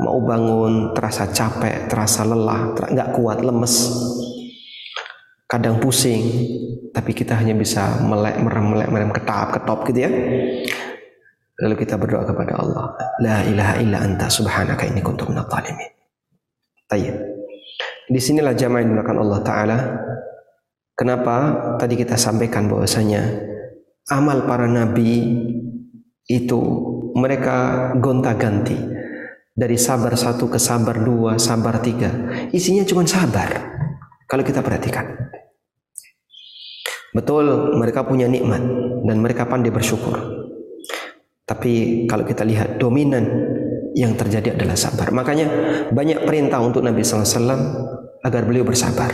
[0.04, 3.76] mau bangun terasa capek, terasa lelah, nggak kuat, lemes,
[5.48, 6.22] kadang pusing,
[6.92, 10.12] tapi kita hanya bisa melek, merem, melek, merem, ketap, ketop gitu ya.
[11.64, 12.86] Lalu kita berdoa kepada Allah,
[13.22, 15.90] La ilaha illa anta subhanaka inni kuntu minadh dhalimin.
[16.90, 17.33] Tayyib.
[18.10, 19.78] Di sinilah jamaah yang Allah Ta'ala.
[20.94, 21.36] Kenapa
[21.82, 23.24] tadi kita sampaikan bahwasanya
[24.12, 25.42] amal para nabi
[26.30, 26.60] itu
[27.18, 28.78] mereka gonta-ganti
[29.54, 32.10] dari sabar satu ke sabar dua, sabar tiga.
[32.54, 33.74] Isinya cuma sabar.
[34.30, 35.06] Kalau kita perhatikan.
[37.14, 38.62] Betul mereka punya nikmat
[39.06, 40.18] dan mereka pandai bersyukur.
[41.46, 43.53] Tapi kalau kita lihat dominan
[43.94, 45.14] yang terjadi adalah sabar.
[45.14, 45.48] Makanya
[45.94, 47.30] banyak perintah untuk Nabi SAW
[48.26, 49.10] agar beliau bersabar.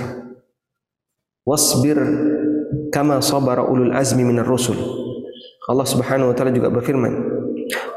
[1.44, 2.00] Wasbir
[2.94, 4.78] kama sabara ulul azmi minar rusul.
[5.70, 7.14] Allah Subhanahu wa taala juga berfirman,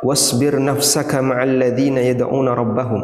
[0.04, 3.00] "Wasbir nafsaka ma'al ladzina yad'una rabbahum."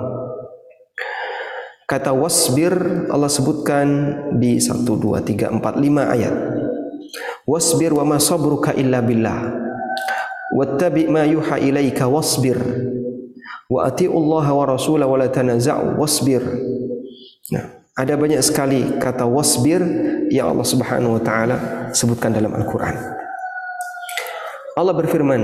[1.89, 3.89] Kata wasbir Allah sebutkan
[4.37, 6.35] di 1 2 3 4 5 ayat.
[7.49, 9.57] Wasbir wa ma sabruka illa billah.
[10.53, 12.61] Wattabi ma yuha ilaika wasbir
[13.69, 16.41] wa Allah wa rasulahu wa la tanaza'u wasbir.
[17.53, 17.65] Nah,
[18.01, 19.85] ada banyak sekali kata wasbir
[20.33, 21.57] yang Allah Subhanahu wa taala
[21.93, 22.97] sebutkan dalam Al-Qur'an.
[24.73, 25.43] Allah berfirman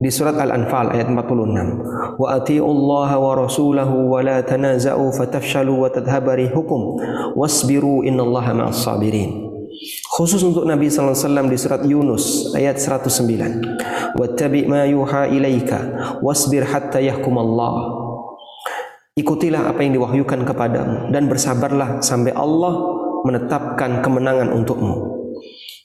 [0.00, 6.32] di surat Al-Anfal ayat 46, "Wa Allah wa rasulahu wa la tanaza'u fatafshalu wa tadhhabu
[6.32, 6.96] rihukum
[7.36, 9.41] wasbiru innallaha ma'as sabirin."
[10.12, 14.20] Khusus untuk Nabi sallallahu alaihi wasallam di surat Yunus ayat 109.
[14.20, 15.78] Wattabi ma yuha ilaika
[16.20, 18.04] wasbir hatta yahkum Allah.
[19.16, 22.72] Ikutilah apa yang diwahyukan kepadamu dan bersabarlah sampai Allah
[23.24, 25.24] menetapkan kemenangan untukmu.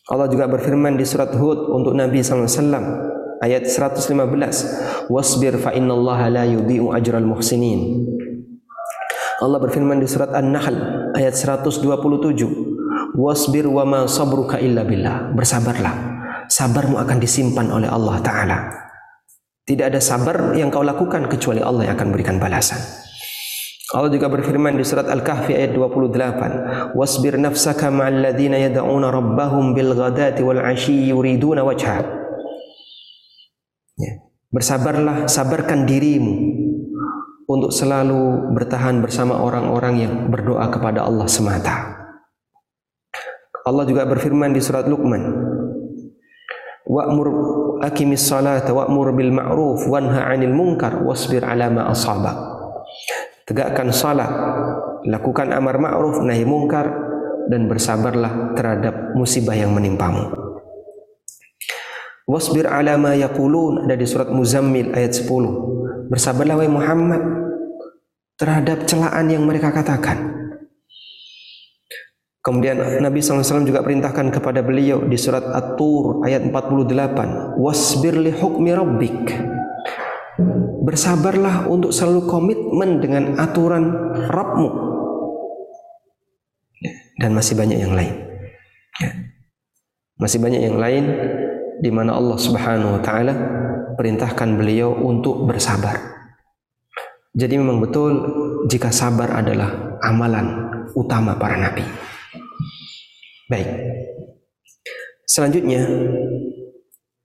[0.08, 2.86] Allah juga berfirman di surat Hud untuk Nabi sallallahu alaihi wasallam
[3.44, 8.04] ayat 115 wasbir fa innallaha la yudhi'u ajral muhsinin.
[9.38, 10.76] Allah berfirman di surat An-Nahl
[11.16, 12.67] ayat 127
[13.18, 15.34] wasbir wa ma sabruka illa billah.
[15.34, 16.16] Bersabarlah.
[16.48, 18.58] Sabarmu akan disimpan oleh Allah taala.
[19.68, 22.80] Tidak ada sabar yang kau lakukan kecuali Allah yang akan berikan balasan.
[23.92, 29.92] Allah juga berfirman di surat Al-Kahfi ayat 28, "Wasbir nafsaka ma'al ladzina yad'una rabbahum bil
[29.96, 32.04] ghadati wal 'ashyi yuriduna wajha."
[34.00, 34.14] Ya.
[34.52, 36.36] Bersabarlah, sabarkan dirimu
[37.48, 41.97] untuk selalu bertahan bersama orang-orang yang berdoa kepada Allah semata.
[43.68, 45.28] Allah juga berfirman di surat Luqman
[46.88, 47.28] Wa'mur
[47.84, 52.58] aqimis salata wa'mur bil ma'ruf wanha 'anil munkar wasbir 'ala ma asabak
[53.48, 54.28] Tegakkan salat
[55.08, 56.92] lakukan amar ma'ruf nahi mungkar
[57.48, 60.28] dan bersabarlah terhadap musibah yang menimpamu.
[62.28, 66.12] Wasbir ala ma yaqulun ada di surat Muzammil ayat 10.
[66.12, 67.24] Bersabarlah wahai Muhammad
[68.36, 70.37] terhadap celaan yang mereka katakan.
[72.48, 77.60] Kemudian Nabi SAW juga perintahkan kepada beliau di surat At-Tur ayat 48.
[77.60, 79.36] Wasbir li hukmi rabbik.
[80.88, 83.92] Bersabarlah untuk selalu komitmen dengan aturan
[84.32, 84.70] Rabbmu.
[87.20, 88.16] Dan masih banyak yang lain.
[89.04, 89.12] Ya.
[90.16, 91.04] Masih banyak yang lain
[91.84, 93.36] di mana Allah Subhanahu wa taala
[94.00, 96.00] perintahkan beliau untuk bersabar.
[97.36, 98.24] Jadi memang betul
[98.72, 102.07] jika sabar adalah amalan utama para nabi.
[103.48, 103.68] Baik.
[105.24, 105.88] Selanjutnya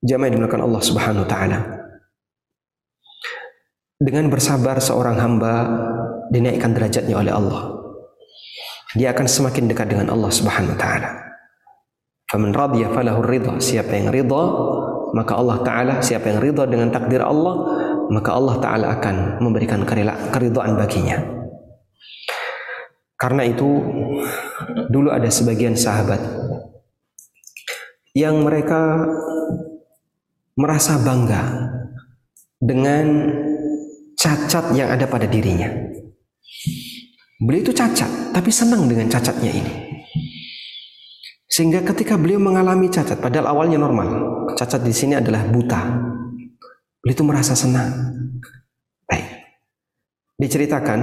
[0.07, 1.59] jamaah dimuliakan Allah Subhanahu wa taala.
[3.99, 5.55] Dengan bersabar seorang hamba
[6.31, 7.75] dinaikkan derajatnya oleh Allah.
[8.95, 11.11] Dia akan semakin dekat dengan Allah Subhanahu wa taala.
[12.31, 13.59] Faman radiya falahu ridha.
[13.59, 14.43] Siapa yang ridha,
[15.19, 17.55] maka Allah taala siapa yang ridha dengan takdir Allah,
[18.15, 19.83] maka Allah taala akan memberikan
[20.31, 21.42] keridhaan baginya.
[23.23, 23.79] Karena itu
[24.91, 26.19] dulu ada sebagian sahabat
[28.19, 28.99] yang mereka
[30.59, 31.71] merasa bangga
[32.59, 33.31] dengan
[34.19, 35.71] cacat yang ada pada dirinya.
[37.39, 39.73] Beliau itu cacat, tapi senang dengan cacatnya ini.
[41.47, 44.09] Sehingga ketika beliau mengalami cacat, padahal awalnya normal,
[44.59, 45.95] cacat di sini adalah buta.
[47.03, 47.91] Beliau itu merasa senang.
[49.07, 49.27] Baik.
[50.43, 51.01] Diceritakan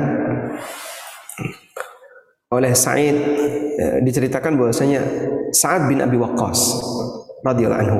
[2.49, 3.13] oleh Sa'id
[3.77, 5.05] eh, diceritakan bahwasanya
[5.53, 6.81] Sa'ad bin Abi Waqqas
[7.45, 7.99] radhiyallahu anhu.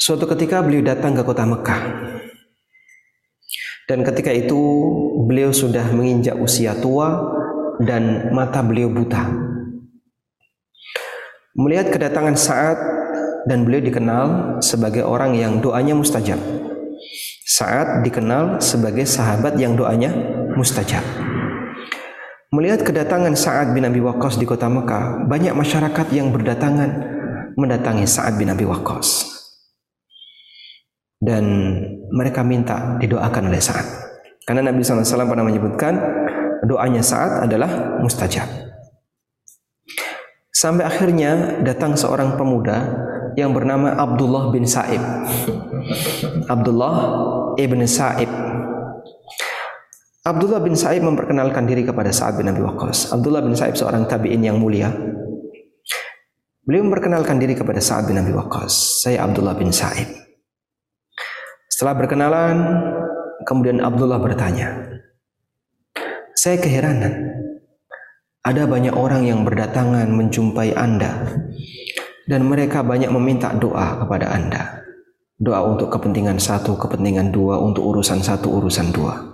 [0.00, 1.82] Suatu ketika beliau datang ke kota Mekah.
[3.86, 4.56] Dan ketika itu
[5.28, 7.20] beliau sudah menginjak usia tua
[7.84, 9.28] dan mata beliau buta.
[11.52, 12.78] Melihat kedatangan Sa'ad
[13.44, 14.26] dan beliau dikenal
[14.64, 16.40] sebagai orang yang doanya mustajab.
[17.44, 20.08] Sa'ad dikenal sebagai sahabat yang doanya
[20.56, 21.04] mustajab
[22.52, 26.90] Melihat kedatangan Sa'ad bin Abi Waqqas di kota Mekah, banyak masyarakat yang berdatangan
[27.56, 29.24] mendatangi Sa'ad bin Abi Waqqas.
[31.16, 31.44] Dan
[32.12, 33.88] mereka minta didoakan oleh Sa'ad.
[34.44, 35.96] Karena Nabi SAW pernah menyebutkan
[36.68, 38.44] doanya Sa'ad adalah mustajab.
[40.52, 42.84] Sampai akhirnya datang seorang pemuda
[43.32, 45.00] yang bernama Abdullah bin Sa'ib.
[46.52, 46.96] Abdullah
[47.56, 48.28] ibn Sa'ib
[50.22, 53.10] Abdullah bin Sa'ib memperkenalkan diri kepada Sa'ad bin Abi Waqqas.
[53.10, 54.86] Abdullah bin Sa'ib seorang tabi'in yang mulia.
[56.62, 59.02] Beliau memperkenalkan diri kepada Sa'ad bin Abi Waqqas.
[59.02, 60.06] Saya Abdullah bin Sa'ib.
[61.66, 62.54] Setelah berkenalan,
[63.42, 64.94] kemudian Abdullah bertanya,
[66.38, 67.42] saya keheranan.
[68.46, 71.34] Ada banyak orang yang berdatangan menjumpai Anda
[72.30, 74.86] dan mereka banyak meminta doa kepada Anda.
[75.34, 79.31] Doa untuk kepentingan satu, kepentingan dua, untuk urusan satu, urusan dua.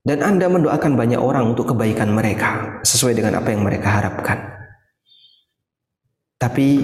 [0.00, 4.38] Dan Anda mendoakan banyak orang untuk kebaikan mereka sesuai dengan apa yang mereka harapkan.
[6.40, 6.80] Tapi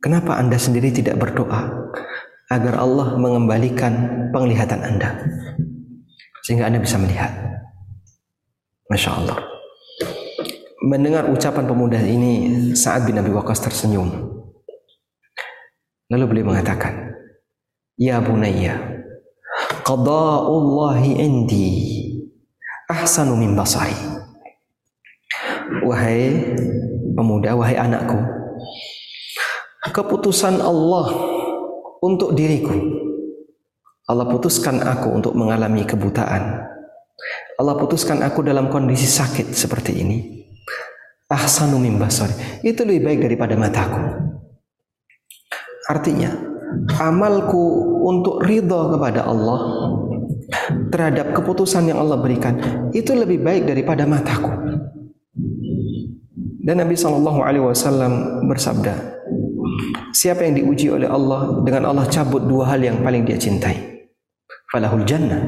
[0.00, 1.92] kenapa Anda sendiri tidak berdoa
[2.48, 3.92] agar Allah mengembalikan
[4.32, 5.12] penglihatan Anda
[6.40, 7.36] sehingga Anda bisa melihat?
[8.88, 9.38] Masya Allah.
[10.82, 14.08] Mendengar ucapan pemuda ini saat bin Abi Waqqas tersenyum.
[16.10, 17.14] Lalu beliau mengatakan,
[17.94, 18.76] Ya bunayya,
[19.86, 22.01] qada'ullahi indi
[22.92, 23.96] ahsanu min basari.
[25.82, 26.52] Wahai
[27.16, 28.20] pemuda, wahai anakku,
[29.88, 31.06] keputusan Allah
[32.04, 32.76] untuk diriku.
[34.04, 36.68] Allah putuskan aku untuk mengalami kebutaan.
[37.56, 40.18] Allah putuskan aku dalam kondisi sakit seperti ini.
[41.32, 42.60] Ahsanu min basari.
[42.60, 44.02] Itu lebih baik daripada mataku.
[45.88, 46.28] Artinya,
[47.00, 47.62] amalku
[48.04, 49.60] untuk ridha kepada Allah
[50.92, 52.56] terhadap keputusan yang Allah berikan
[52.92, 54.52] itu lebih baik daripada mataku.
[56.62, 58.94] Dan Nabi Shallallahu Alaihi Wasallam bersabda,
[60.14, 64.06] siapa yang diuji oleh Allah dengan Allah cabut dua hal yang paling dia cintai,
[64.70, 65.42] falahul jannah,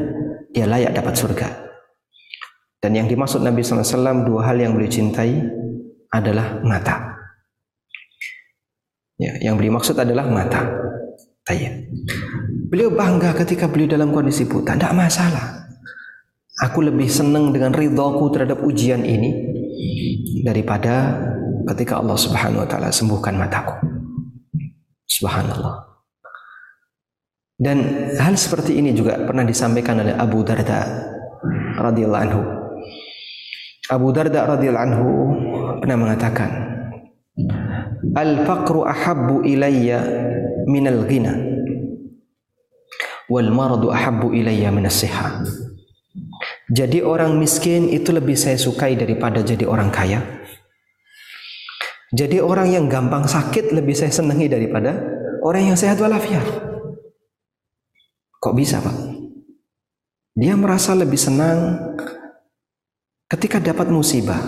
[0.51, 1.49] ia layak dapat surga.
[2.83, 5.41] Dan yang dimaksud Nabi SAW dua hal yang beliau cintai
[6.13, 7.17] adalah mata.
[9.17, 10.67] Ya, yang beliau maksud adalah mata.
[11.47, 11.89] Tayyib.
[12.65, 14.73] Beliau bangga ketika beliau dalam kondisi buta.
[14.73, 15.69] Tidak masalah.
[16.65, 19.53] Aku lebih senang dengan ridhoku terhadap ujian ini
[20.47, 21.19] daripada
[21.75, 23.75] ketika Allah Subhanahu wa taala sembuhkan mataku.
[25.05, 25.99] Subhanallah.
[27.55, 30.85] Dan hal seperti ini juga pernah disampaikan oleh Abu Darda
[31.79, 32.43] radhiyallahu anhu.
[33.91, 35.09] Abu Darda radhiyallahu anhu
[35.83, 36.51] pernah mengatakan,
[38.15, 40.01] "Al-faqru ahabbu ilayya
[40.67, 41.54] min al-ghina
[43.31, 45.45] wal maradu ahabbu ilayya min as-sihah."
[46.73, 50.23] Jadi orang miskin itu lebih saya sukai daripada jadi orang kaya.
[52.15, 54.95] Jadi orang yang gampang sakit lebih saya senangi daripada
[55.43, 56.47] orang yang sehat walafiat.
[58.39, 58.97] Kok bisa, Pak?
[60.39, 61.75] Dia merasa lebih senang
[63.27, 64.39] ketika dapat musibah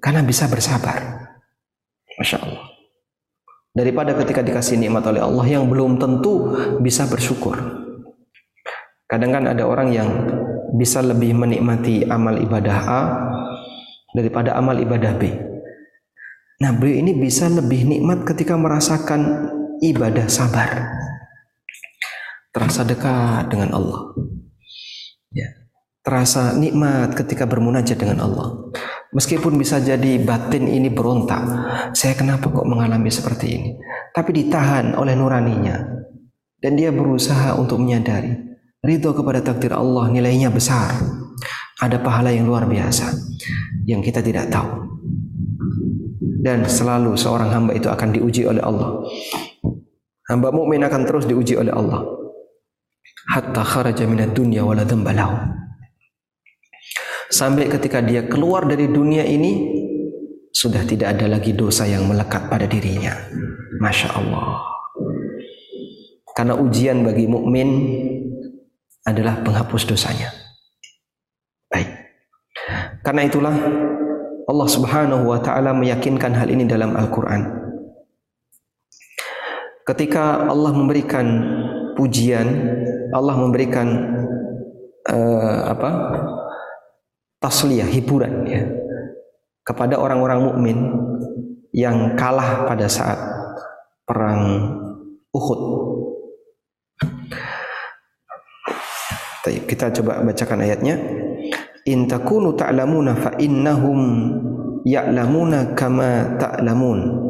[0.00, 1.28] karena bisa bersabar.
[2.16, 2.64] Masya Allah.
[3.74, 7.83] Daripada ketika dikasih nikmat oleh Allah yang belum tentu bisa bersyukur.
[9.14, 10.10] Kadang kan ada orang yang
[10.74, 13.02] bisa lebih menikmati amal ibadah A
[14.10, 15.30] daripada amal ibadah B.
[16.58, 20.90] Nah, beliau ini bisa lebih nikmat ketika merasakan ibadah sabar.
[22.50, 24.18] Terasa dekat dengan Allah.
[25.30, 25.62] Ya.
[26.02, 28.74] Terasa nikmat ketika bermunajat dengan Allah.
[29.14, 31.46] Meskipun bisa jadi batin ini berontak.
[31.94, 33.70] Saya kenapa kok mengalami seperti ini?
[34.10, 36.02] Tapi ditahan oleh nuraninya.
[36.58, 38.53] Dan dia berusaha untuk menyadari.
[38.84, 40.92] Ridho kepada takdir Allah nilainya besar.
[41.80, 43.10] Ada pahala yang luar biasa.
[43.88, 44.94] Yang kita tidak tahu
[46.44, 49.00] dan selalu seorang hamba itu akan diuji oleh Allah.
[50.28, 52.04] Hamba mukmin akan terus diuji oleh Allah.
[53.32, 54.84] Hatta kharaja minad dunya wala.
[57.32, 59.80] Sampai ketika dia keluar dari dunia ini
[60.52, 63.16] sudah tidak ada lagi dosa yang melekat pada dirinya.
[63.80, 64.60] Masya Allah.
[66.36, 67.68] Karena ujian bagi mukmin
[69.04, 70.32] adalah penghapus dosanya.
[71.68, 71.88] Baik.
[73.04, 73.54] Karena itulah
[74.44, 77.64] Allah Subhanahu wa taala meyakinkan hal ini dalam Al-Qur'an.
[79.84, 81.26] Ketika Allah memberikan
[81.96, 82.48] pujian,
[83.12, 83.86] Allah memberikan
[85.12, 85.90] uh, apa?
[87.44, 88.64] tasliyah, hiburan ya
[89.68, 90.78] kepada orang-orang mukmin
[91.76, 93.20] yang kalah pada saat
[94.08, 94.72] perang
[95.28, 95.60] Uhud.
[99.44, 100.96] Kita coba bacakan ayatnya.
[101.84, 104.00] In takunu ta'lamuna fa innahum
[104.88, 107.20] ya'lamuna kama ta'lamun.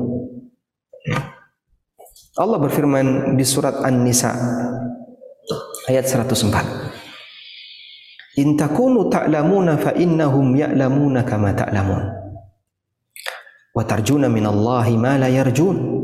[2.39, 4.31] Allah berfirman di surat An-Nisa
[5.91, 12.15] ayat 104 In takunu ta'lamuna fa innahum ya'lamuna kama ta'lamun.
[13.75, 15.99] Wa tarjuna min Allah ma la yarjun.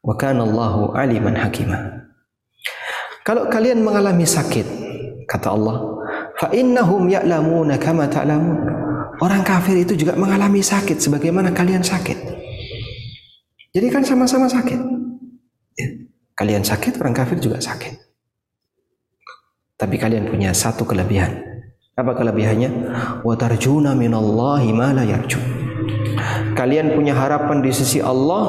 [0.00, 2.00] Wa kana Allahu aliman hakima
[3.24, 4.66] Kalau kalian mengalami sakit
[5.28, 5.90] kata Allah
[6.40, 8.56] Fa innahum ya'lamuna kama ta'lamun.
[9.20, 12.16] Orang kafir itu juga mengalami sakit sebagaimana kalian sakit.
[13.76, 14.80] Jadi kan sama-sama sakit.
[15.76, 15.88] Ya.
[16.32, 17.92] Kalian sakit, orang kafir juga sakit.
[19.76, 21.44] Tapi kalian punya satu kelebihan.
[21.92, 22.70] Apa kelebihannya?
[23.20, 25.44] Wa tarjuna minallahi ma la yarjun.
[26.56, 28.48] Kalian punya harapan di sisi Allah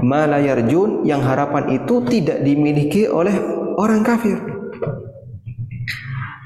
[0.00, 4.36] ma la yarjun yang harapan itu tidak dimiliki oleh orang kafir.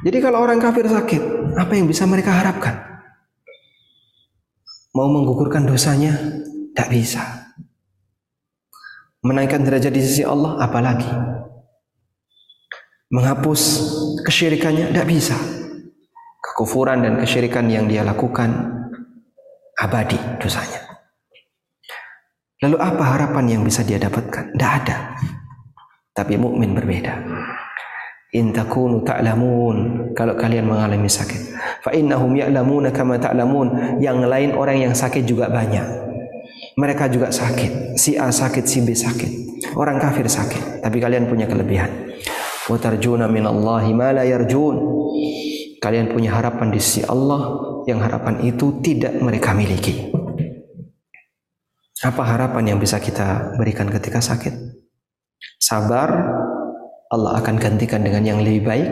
[0.04, 1.22] Jadi kalau orang kafir sakit,
[1.56, 2.76] apa yang bisa mereka harapkan?
[4.92, 6.12] Mau menggugurkan dosanya?
[6.76, 7.48] Tak bisa.
[9.24, 10.60] Menaikkan derajat di sisi Allah?
[10.60, 11.08] Apalagi.
[13.08, 13.60] Menghapus
[14.26, 14.92] kesyirikannya?
[14.92, 15.38] Tak bisa.
[16.42, 18.50] Kekufuran dan kesyirikan yang dia lakukan
[19.78, 20.82] abadi dosanya.
[22.66, 24.52] Lalu apa harapan yang bisa dia dapatkan?
[24.52, 24.96] Tidak ada.
[26.12, 27.24] Tapi mukmin berbeda.
[28.36, 30.08] In takunu ta'lamun.
[30.12, 31.56] Kalau kalian mengalami sakit.
[31.80, 33.96] Fa innahum ya'lamuna kama ta'lamun.
[34.00, 35.84] Yang lain orang yang sakit juga banyak.
[36.76, 37.96] Mereka juga sakit.
[37.96, 39.64] Si A sakit si B sakit.
[39.76, 40.84] Orang kafir sakit.
[40.84, 41.88] Tapi kalian punya kelebihan.
[42.68, 44.76] Wa tarjuna minallahi ma la yarjun.
[45.80, 47.56] Kalian punya harapan di sisi Allah.
[47.88, 50.12] Yang harapan itu tidak mereka miliki.
[52.04, 54.81] Apa harapan yang bisa kita berikan ketika sakit
[55.58, 56.10] sabar
[57.12, 58.90] Allah akan gantikan dengan yang lebih baik.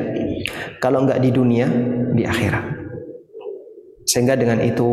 [0.80, 1.66] Kalau enggak di dunia,
[2.12, 2.64] di akhirat.
[4.04, 4.86] Sehingga dengan itu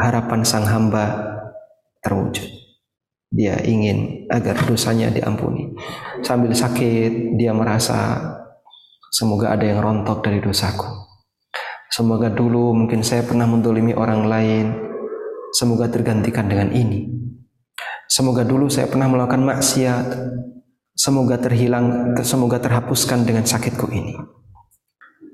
[0.00, 1.30] harapan sang hamba
[2.00, 2.48] terwujud.
[3.30, 5.70] Dia ingin agar dosanya diampuni.
[6.24, 8.18] Sambil sakit, dia merasa
[9.12, 10.88] semoga ada yang rontok dari dosaku.
[11.90, 14.66] Semoga dulu mungkin saya pernah mendolimi orang lain.
[15.50, 17.10] Semoga tergantikan dengan ini.
[18.06, 20.06] Semoga dulu saya pernah melakukan maksiat.
[21.00, 24.20] Semoga terhilang, semoga terhapuskan dengan sakitku ini.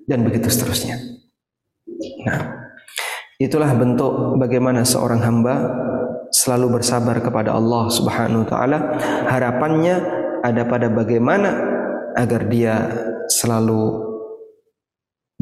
[0.07, 0.95] Dan begitu seterusnya.
[2.23, 2.71] Nah,
[3.43, 5.55] itulah bentuk bagaimana seorang hamba
[6.31, 8.79] selalu bersabar kepada Allah Subhanahu wa taala.
[9.27, 9.97] Harapannya
[10.47, 11.51] ada pada bagaimana
[12.15, 12.75] agar dia
[13.27, 14.07] selalu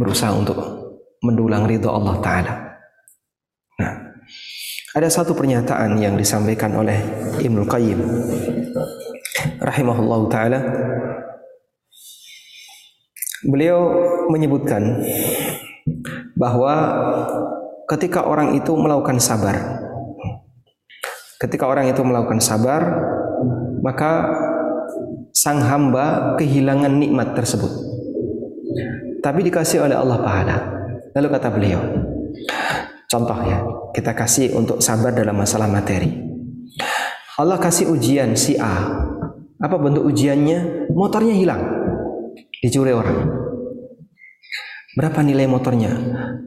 [0.00, 0.56] berusaha untuk
[1.20, 2.54] mendulang ridho Allah Ta'ala.
[3.80, 3.92] Nah,
[4.94, 6.94] ada satu pernyataan yang disampaikan oleh
[7.42, 7.98] Ibnu Qayyim
[9.58, 10.60] rahimahullah taala.
[13.42, 13.90] Beliau
[14.30, 15.02] menyebutkan
[16.38, 16.74] bahwa
[17.90, 19.82] ketika orang itu melakukan sabar
[21.42, 23.04] ketika orang itu melakukan sabar
[23.84, 24.32] maka
[25.36, 27.68] sang hamba kehilangan nikmat tersebut.
[29.20, 30.56] Tapi dikasih oleh Allah pahala
[31.12, 31.82] lalu kata beliau
[33.14, 33.62] contoh ya
[33.94, 36.10] kita kasih untuk sabar dalam masalah materi.
[37.38, 38.90] Allah kasih ujian si A.
[39.62, 40.90] Apa bentuk ujiannya?
[40.90, 41.62] Motornya hilang.
[42.58, 43.30] Dicuri orang.
[44.98, 45.94] Berapa nilai motornya?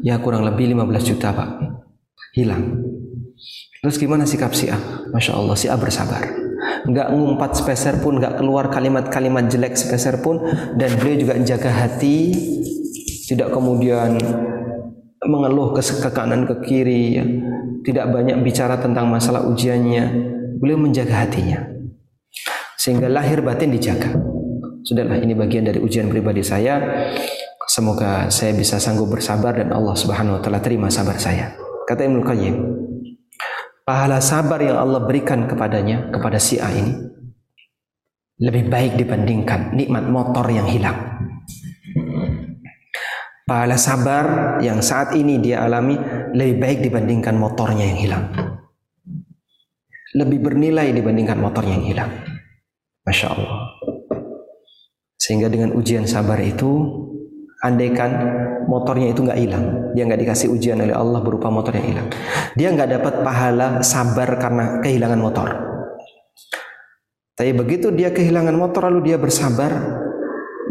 [0.03, 1.49] Ya kurang lebih 15 juta pak.
[2.35, 2.83] Hilang.
[3.79, 4.79] Terus gimana sikap si A?
[5.11, 6.23] Masya Allah si A bersabar.
[6.87, 10.43] Nggak ngumpat sepeser pun, nggak keluar kalimat-kalimat jelek sepeser pun.
[10.75, 12.31] Dan beliau juga jaga hati.
[13.27, 14.15] Tidak kemudian
[15.27, 17.25] mengeluh ke, ke kanan ke kiri ya.
[17.83, 20.35] tidak banyak bicara tentang masalah ujiannya.
[20.57, 21.63] Beliau menjaga hatinya.
[22.79, 24.11] Sehingga lahir batin dijaga.
[24.83, 26.79] Sudahlah ini bagian dari ujian pribadi saya.
[27.67, 31.51] Semoga saya bisa sanggup bersabar dan Allah Subhanahu wa taala terima sabar saya.
[31.87, 32.55] Kata Ibnu Qayyim
[33.87, 36.91] pahala sabar yang Allah berikan kepadanya kepada si A ini
[38.43, 41.26] lebih baik dibandingkan nikmat motor yang hilang
[43.47, 45.95] pahala sabar yang saat ini dia alami
[46.35, 48.23] lebih baik dibandingkan motornya yang hilang.
[50.11, 52.11] Lebih bernilai dibandingkan motornya yang hilang.
[53.07, 53.79] Masya Allah.
[55.15, 56.67] Sehingga dengan ujian sabar itu,
[57.63, 58.11] andaikan
[58.67, 62.07] motornya itu nggak hilang, dia nggak dikasih ujian oleh Allah berupa motor yang hilang,
[62.53, 65.47] dia nggak dapat pahala sabar karena kehilangan motor.
[67.37, 69.71] Tapi begitu dia kehilangan motor lalu dia bersabar,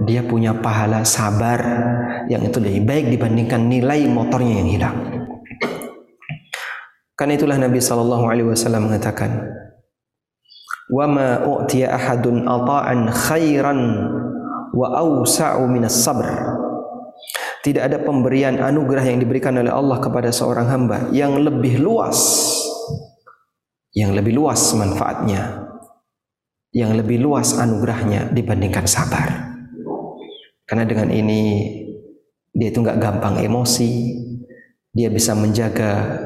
[0.04, 1.60] dia punya pahala sabar
[2.28, 4.96] yang itu lebih baik dibandingkan nilai motornya yang hilang.
[7.16, 9.40] Karena itulah Nabi Shallallahu Alaihi Wasallam mengatakan,
[10.92, 13.80] "Wa ma u'tiya ahadun ata'an khairan
[14.76, 16.28] wa awsa'u minas sabr."
[17.64, 22.20] Tidak ada pemberian anugerah yang diberikan oleh Allah kepada seorang hamba yang lebih luas,
[23.96, 25.66] yang lebih luas manfaatnya,
[26.76, 29.55] yang lebih luas anugerahnya dibandingkan sabar.
[30.66, 31.70] Karena dengan ini
[32.50, 33.90] dia itu nggak gampang emosi,
[34.90, 36.20] dia bisa menjaga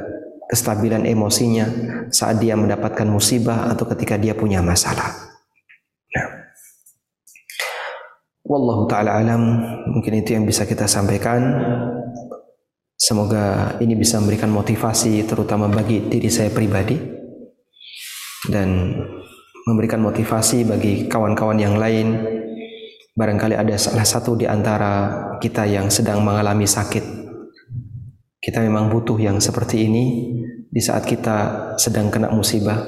[0.49, 1.67] kestabilan emosinya
[2.11, 5.13] saat dia mendapatkan musibah atau ketika dia punya masalah.
[6.11, 6.29] Nah.
[8.49, 9.43] Wallahu taala alam,
[9.93, 11.39] mungkin itu yang bisa kita sampaikan.
[13.01, 17.01] Semoga ini bisa memberikan motivasi terutama bagi diri saya pribadi
[18.49, 18.97] dan
[19.65, 22.21] memberikan motivasi bagi kawan-kawan yang lain
[23.21, 25.13] barangkali ada salah satu di antara
[25.45, 27.05] kita yang sedang mengalami sakit.
[28.41, 30.05] Kita memang butuh yang seperti ini
[30.65, 31.37] di saat kita
[31.77, 32.81] sedang kena musibah.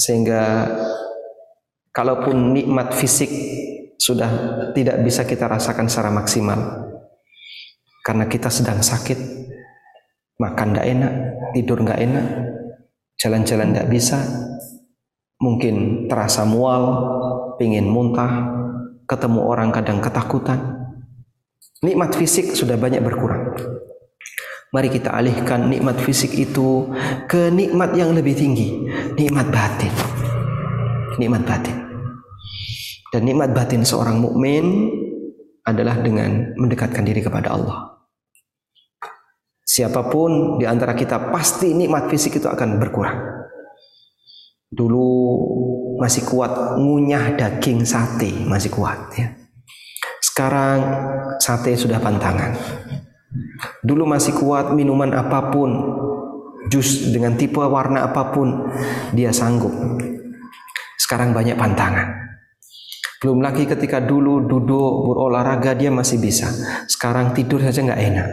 [0.00, 0.64] Sehingga
[1.92, 3.28] kalaupun nikmat fisik
[4.00, 4.32] sudah
[4.72, 6.88] tidak bisa kita rasakan secara maksimal
[8.00, 9.20] karena kita sedang sakit,
[10.40, 11.12] makan tidak enak,
[11.52, 12.26] tidur nggak enak,
[13.20, 14.24] jalan-jalan tidak bisa,
[15.36, 16.84] mungkin terasa mual,
[17.60, 18.56] pingin muntah,
[19.10, 20.86] ketemu orang kadang ketakutan.
[21.82, 23.58] Nikmat fisik sudah banyak berkurang.
[24.70, 26.86] Mari kita alihkan nikmat fisik itu
[27.26, 28.86] ke nikmat yang lebih tinggi,
[29.18, 29.90] nikmat batin.
[31.18, 31.74] Nikmat batin.
[33.10, 34.94] Dan nikmat batin seorang mukmin
[35.66, 37.98] adalah dengan mendekatkan diri kepada Allah.
[39.66, 43.39] Siapa pun di antara kita pasti nikmat fisik itu akan berkurang.
[44.70, 45.06] Dulu
[45.98, 49.34] masih kuat ngunyah daging sate masih kuat ya.
[50.22, 50.78] Sekarang
[51.42, 52.54] sate sudah pantangan.
[53.82, 55.70] Dulu masih kuat minuman apa pun,
[56.70, 58.70] jus dengan tipe warna apa pun
[59.10, 59.74] dia sanggup.
[60.96, 62.30] Sekarang banyak pantangan.
[63.20, 66.48] Belum lagi ketika dulu duduk berolahraga dia masih bisa.
[66.88, 68.28] Sekarang tidur saja nggak enak.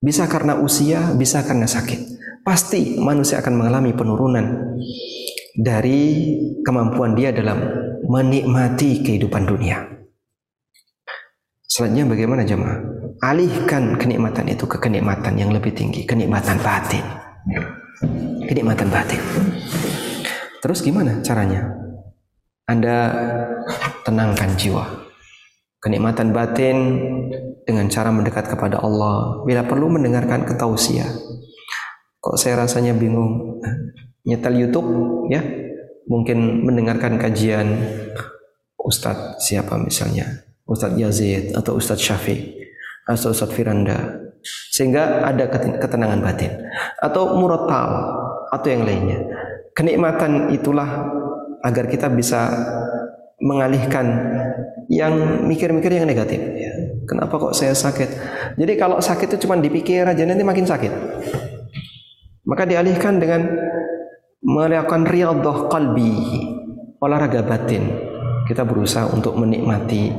[0.00, 2.09] Bisa karena usia, bisa karena sakit.
[2.40, 4.76] Pasti manusia akan mengalami penurunan
[5.52, 6.32] dari
[6.64, 7.60] kemampuan dia dalam
[8.08, 9.84] menikmati kehidupan dunia.
[11.68, 12.80] Selanjutnya bagaimana jemaah?
[13.20, 17.04] Alihkan kenikmatan itu ke kenikmatan yang lebih tinggi, kenikmatan batin.
[18.48, 19.20] Kenikmatan batin.
[20.64, 21.70] Terus gimana caranya?
[22.66, 22.96] Anda
[24.02, 24.84] tenangkan jiwa.
[25.80, 26.76] Kenikmatan batin
[27.68, 29.44] dengan cara mendekat kepada Allah.
[29.44, 31.08] Bila perlu mendengarkan ketausiah.
[32.20, 33.60] Kok saya rasanya bingung?
[34.28, 34.88] nyetel YouTube
[35.32, 35.40] ya?
[36.04, 37.80] Mungkin mendengarkan kajian
[38.76, 40.44] Ustadz siapa misalnya?
[40.68, 42.60] Ustadz Yazid atau Ustadz Syafi
[43.08, 44.20] atau Ustaz Firanda.
[44.72, 46.52] Sehingga ada keten- ketenangan batin.
[47.00, 47.88] Atau murotal
[48.52, 49.20] atau yang lainnya.
[49.72, 51.08] Kenikmatan itulah
[51.64, 52.52] agar kita bisa
[53.40, 54.06] mengalihkan
[54.92, 56.40] yang mikir-mikir yang negatif.
[56.40, 56.72] Ya.
[57.08, 58.08] kenapa kok saya sakit?
[58.60, 60.92] Jadi kalau sakit itu cuma dipikir aja nanti makin sakit
[62.44, 63.46] maka dialihkan dengan
[64.40, 66.12] melakukan riyadhah qalbi
[67.00, 68.08] olahraga batin.
[68.48, 70.10] Kita berusaha untuk menikmati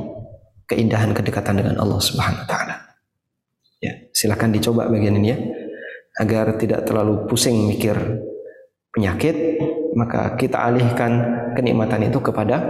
[0.64, 2.76] keindahan kedekatan dengan Allah Subhanahu wa taala.
[3.82, 5.38] Ya silakan dicoba bagian ini ya.
[6.22, 7.96] Agar tidak terlalu pusing mikir
[8.92, 9.58] penyakit
[9.96, 11.12] maka kita alihkan
[11.56, 12.62] kenikmatan itu kepada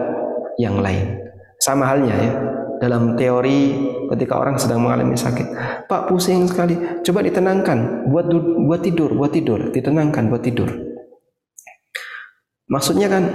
[0.58, 1.18] yang lain.
[1.62, 2.32] Sama halnya ya
[2.82, 3.78] dalam teori
[4.10, 5.46] ketika orang sedang mengalami sakit.
[5.86, 6.74] Pak pusing sekali.
[7.06, 8.10] Coba ditenangkan.
[8.10, 8.26] Buat
[8.66, 9.70] buat tidur buat tidur.
[9.70, 10.66] Ditenangkan buat tidur.
[12.66, 13.30] Maksudnya kan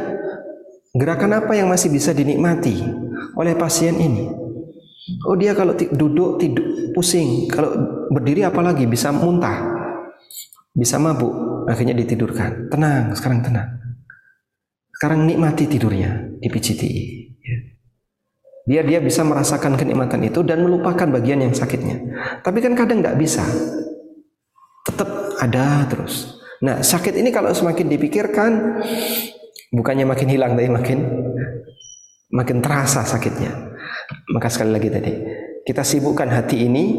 [0.91, 2.75] gerakan apa yang masih bisa dinikmati
[3.39, 4.27] oleh pasien ini?
[5.23, 7.47] Oh dia kalau duduk tidur pusing.
[7.47, 7.71] Kalau
[8.11, 9.63] berdiri apalagi bisa muntah.
[10.75, 11.31] Bisa mabuk.
[11.71, 12.67] Akhirnya ditidurkan.
[12.67, 13.79] Tenang sekarang tenang.
[14.91, 16.89] Sekarang nikmati tidurnya dipijiti
[17.39, 17.76] ya.
[18.67, 22.03] Biar dia bisa merasakan kenikmatan itu dan melupakan bagian yang sakitnya.
[22.43, 23.47] Tapi kan kadang tidak bisa.
[24.83, 26.35] Tetap ada terus.
[26.59, 28.51] Nah sakit ini kalau semakin dipikirkan
[29.71, 30.99] bukannya makin hilang tapi makin
[32.27, 33.71] makin terasa sakitnya.
[34.35, 35.13] Maka sekali lagi tadi
[35.63, 36.91] kita sibukkan hati ini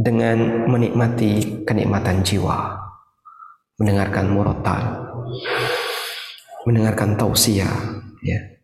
[0.00, 2.72] dengan menikmati kenikmatan jiwa.
[3.76, 5.12] Mendengarkan murotal.
[6.64, 8.55] Mendengarkan tausiah ya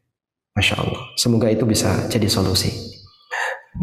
[0.53, 2.71] Masya Allah semoga itu bisa jadi solusi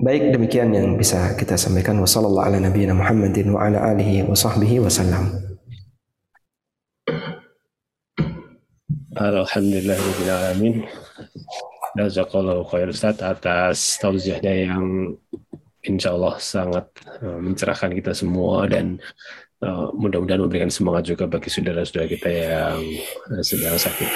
[0.06, 4.82] baik demikian yang bisa kita sampaikan wassalamualaikum ala nabiyina Muhammadin wa ala alihi wa sahbihi
[4.82, 5.50] wasallam
[9.20, 10.88] Alhamdulillahirrahmanirrahim.
[11.98, 15.12] Jazakallahu khair Ustaz atas tausiahnya yang
[15.84, 16.88] insya Allah sangat
[17.20, 18.96] uh, mencerahkan kita semua dan
[19.60, 22.80] uh, mudah-mudahan memberikan semangat juga bagi saudara-saudara kita yang
[23.34, 24.08] uh, sedang sakit.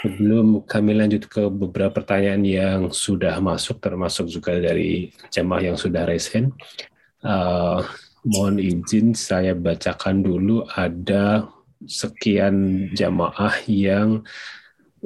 [0.00, 6.08] Sebelum kami lanjut ke beberapa pertanyaan yang sudah masuk, termasuk juga dari jemaah yang sudah
[6.08, 6.56] resen,
[7.20, 7.84] uh,
[8.24, 10.64] mohon izin saya bacakan dulu.
[10.72, 11.44] Ada
[11.84, 14.24] sekian jamaah yang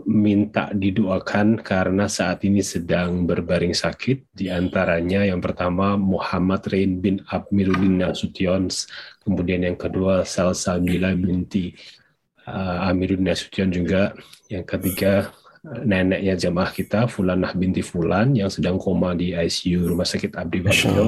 [0.03, 4.34] minta didoakan karena saat ini sedang berbaring sakit.
[4.34, 8.66] Di antaranya yang pertama Muhammad Rain bin Amiruddin Nasution,
[9.22, 11.78] kemudian yang kedua Salsabila binti
[12.51, 14.18] uh, Amiruddin Nasution juga,
[14.55, 15.34] yang ketiga
[15.64, 21.07] neneknya jamaah kita Fulanah binti Fulan yang sedang koma di ICU Rumah Sakit Abdi Waluyo.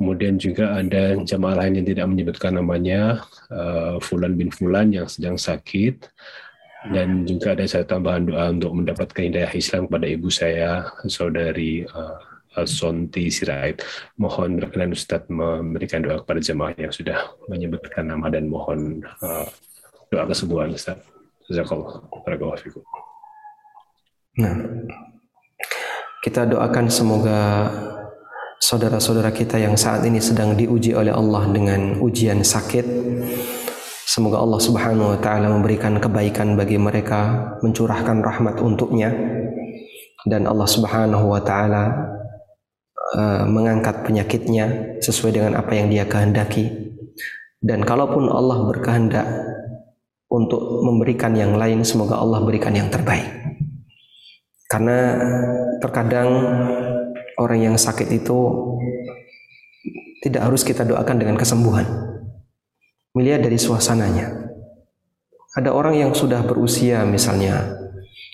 [0.00, 3.20] Kemudian juga ada jamaah lain yang tidak menyebutkan namanya,
[3.52, 6.08] uh, Fulan bin Fulan yang sedang sakit.
[6.88, 12.16] Dan juga ada saya tambahan doa untuk mendapatkan hidayah Islam kepada ibu saya, saudari uh,
[12.64, 13.84] Sonti Sirait.
[14.16, 19.44] Mohon berkenan Ustadz memberikan doa kepada jemaah yang sudah menyebutkan nama dan mohon uh,
[20.08, 21.09] doa kesembuhan Ustadz.
[21.50, 22.06] Jazakallah.
[22.22, 22.78] Barakallahu.
[24.38, 24.54] Nah,
[26.22, 27.66] kita doakan semoga
[28.62, 32.86] saudara-saudara kita yang saat ini sedang diuji oleh Allah dengan ujian sakit,
[34.06, 39.10] semoga Allah Subhanahu wa taala memberikan kebaikan bagi mereka, mencurahkan rahmat untuknya
[40.30, 42.14] dan Allah Subhanahu wa taala
[43.18, 46.94] uh, mengangkat penyakitnya sesuai dengan apa yang Dia kehendaki.
[47.60, 49.26] Dan kalaupun Allah berkehendak
[50.30, 53.26] untuk memberikan yang lain, semoga Allah berikan yang terbaik.
[54.70, 55.18] Karena
[55.82, 56.30] terkadang
[57.34, 58.38] orang yang sakit itu
[60.22, 61.82] tidak harus kita doakan dengan kesembuhan.
[63.18, 64.30] Melihat dari suasananya.
[65.58, 67.74] Ada orang yang sudah berusia misalnya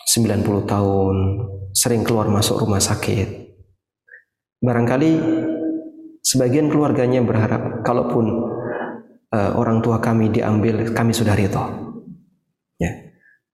[0.05, 1.17] 90 tahun,
[1.73, 3.57] sering keluar masuk rumah sakit.
[4.61, 5.17] Barangkali
[6.21, 8.53] sebagian keluarganya berharap kalaupun
[9.33, 11.86] uh, orang tua kami diambil, kami sudah rito.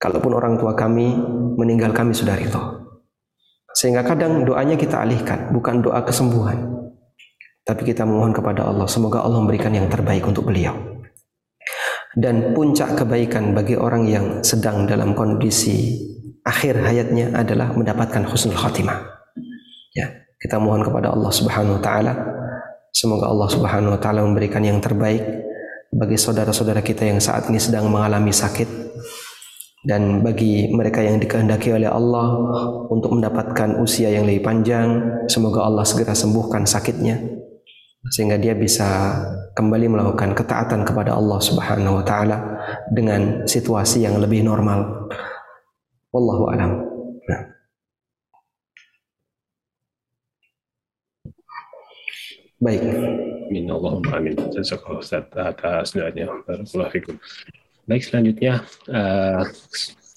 [0.02, 1.14] Kalaupun orang tua kami
[1.54, 2.58] meninggal, kami sudah rito.
[3.70, 6.58] Sehingga kadang doanya kita alihkan, bukan doa kesembuhan.
[7.62, 10.74] Tapi kita memohon kepada Allah, semoga Allah memberikan yang terbaik untuk beliau.
[12.18, 16.02] Dan puncak kebaikan bagi orang yang sedang dalam kondisi
[16.42, 18.98] akhir hayatnya adalah mendapatkan husnul khatimah.
[19.94, 20.10] Ya,
[20.42, 22.12] kita mohon kepada Allah Subhanahu wa taala
[22.92, 25.22] semoga Allah Subhanahu wa taala memberikan yang terbaik
[25.94, 28.68] bagi saudara-saudara kita yang saat ini sedang mengalami sakit
[29.82, 32.38] dan bagi mereka yang dikehendaki oleh Allah
[32.86, 37.18] untuk mendapatkan usia yang lebih panjang semoga Allah segera sembuhkan sakitnya
[38.14, 39.18] sehingga dia bisa
[39.58, 42.38] kembali melakukan ketaatan kepada Allah Subhanahu wa taala
[42.94, 45.10] dengan situasi yang lebih normal
[46.14, 46.72] wallahu alam
[47.26, 47.42] nah.
[52.62, 52.78] Baik.
[53.50, 54.38] Amin Allahumma amin.
[54.54, 56.30] Jazakallah Ustaz atas doanya.
[56.46, 57.18] Barakallahu fikum.
[57.82, 58.62] Baik selanjutnya
[58.94, 59.42] uh,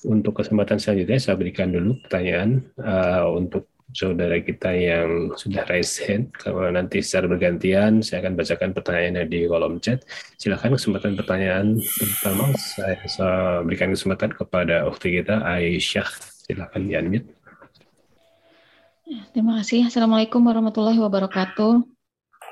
[0.06, 6.30] untuk kesempatan selanjutnya saya berikan dulu pertanyaan uh, untuk saudara kita yang sudah raise hand.
[6.36, 10.06] Kalau nanti secara bergantian saya akan bacakan pertanyaannya di kolom chat.
[10.38, 16.10] Silakan kesempatan pertanyaan pertama saya, saya berikan kesempatan kepada ukti kita Aisyah.
[16.46, 17.30] Silakan di unmute.
[19.06, 19.86] Ya, terima kasih.
[19.86, 21.82] Assalamualaikum warahmatullahi wabarakatuh.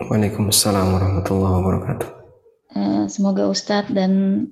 [0.09, 2.07] Waalaikumsalam warahmatullahi wabarakatuh.
[2.73, 4.45] Eh, semoga Ustadz dan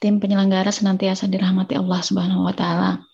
[0.00, 3.04] tim penyelenggara senantiasa dirahmati Allah Subhanahu wa taala.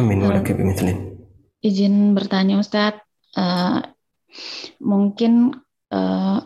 [0.00, 1.20] Amin wa Uh, laka bimithlin.
[1.60, 3.02] izin bertanya Ustadz,
[3.34, 3.78] eh,
[4.78, 5.50] mungkin
[5.90, 6.38] eh,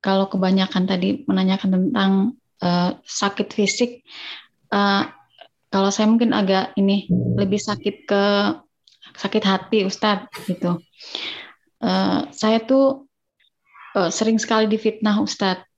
[0.00, 2.12] kalau kebanyakan tadi menanyakan tentang
[2.62, 4.00] eh, sakit fisik,
[4.72, 5.02] eh,
[5.72, 8.24] kalau saya mungkin agak ini lebih sakit ke
[9.12, 10.80] sakit hati Ustadz gitu.
[11.84, 13.06] Eh, saya tuh
[13.98, 15.68] eh, sering sekali difitnah Ustadz.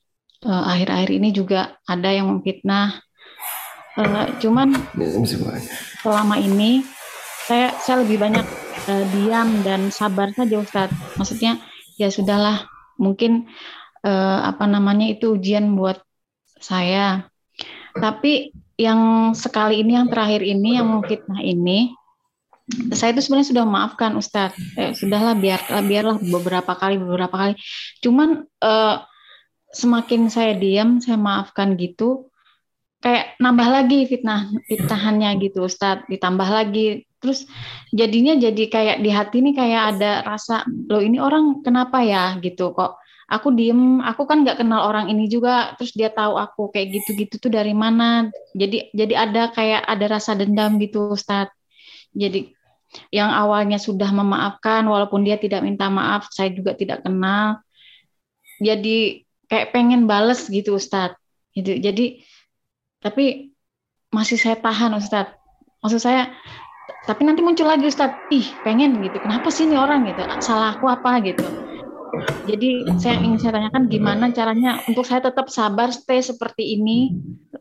[0.45, 3.01] Eh, akhir-akhir ini juga ada yang memfitnah.
[3.97, 4.77] Eh, cuman
[6.05, 6.85] selama ini
[7.49, 8.45] saya saya lebih banyak
[8.93, 11.17] eh, diam dan sabar saja Ustadz.
[11.17, 11.57] Maksudnya
[11.97, 12.69] ya sudahlah,
[13.01, 13.49] mungkin
[14.05, 16.05] eh, apa namanya itu ujian buat
[16.61, 17.25] saya.
[17.97, 21.95] Tapi yang sekali ini yang terakhir ini yang memfitnah ini
[22.93, 24.61] saya itu sebenarnya sudah maafkan Ustadz.
[24.77, 27.55] Eh, sudahlah biar biarlah beberapa kali beberapa kali.
[28.05, 28.97] Cuman eh,
[29.75, 32.31] semakin saya diam, saya maafkan gitu,
[33.05, 37.05] kayak nambah lagi fitnah fitnahannya gitu Ustadz, ditambah lagi.
[37.21, 37.45] Terus
[37.93, 42.73] jadinya jadi kayak di hati ini kayak ada rasa, loh ini orang kenapa ya gitu
[42.73, 42.97] kok.
[43.25, 47.41] Aku diem, aku kan nggak kenal orang ini juga, terus dia tahu aku kayak gitu-gitu
[47.41, 48.29] tuh dari mana.
[48.53, 51.53] Jadi jadi ada kayak ada rasa dendam gitu Ustadz.
[52.13, 52.53] Jadi
[53.11, 57.65] yang awalnya sudah memaafkan, walaupun dia tidak minta maaf, saya juga tidak kenal.
[58.61, 59.24] Jadi
[59.55, 61.15] kayak pengen bales gitu Ustadz.
[61.55, 61.79] Gitu.
[61.79, 62.27] Jadi
[62.99, 63.55] tapi
[64.11, 65.39] masih saya tahan Ustadz.
[65.79, 66.35] Maksud saya
[67.07, 69.23] tapi nanti muncul lagi Ustadz, ih pengen gitu.
[69.23, 70.27] Kenapa sih ini orang gitu?
[70.43, 71.47] Salah aku apa gitu.
[72.51, 77.15] Jadi saya ingin saya tanyakan gimana caranya untuk saya tetap sabar, stay seperti ini,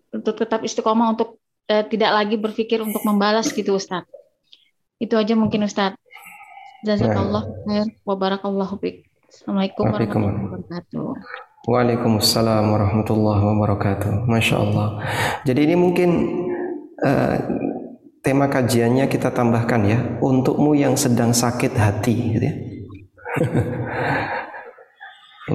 [0.10, 1.38] untuk tetap istiqomah untuk
[1.70, 4.10] eh, tidak lagi berpikir untuk membalas gitu Ustadz.
[4.98, 6.00] Itu aja mungkin Ustadz.
[6.84, 9.08] Jazakallah khair wa barakallahu fiik.
[9.32, 11.53] Assalamualaikum warahmatullahi wabarakatuh.
[11.64, 14.28] Waalaikumsalam warahmatullahi wabarakatuh.
[14.28, 15.00] Masya Allah.
[15.48, 16.10] Jadi ini mungkin
[17.00, 17.40] eh,
[18.20, 20.00] tema kajiannya kita tambahkan ya.
[20.20, 22.56] Untukmu yang sedang sakit hati, gitu ya.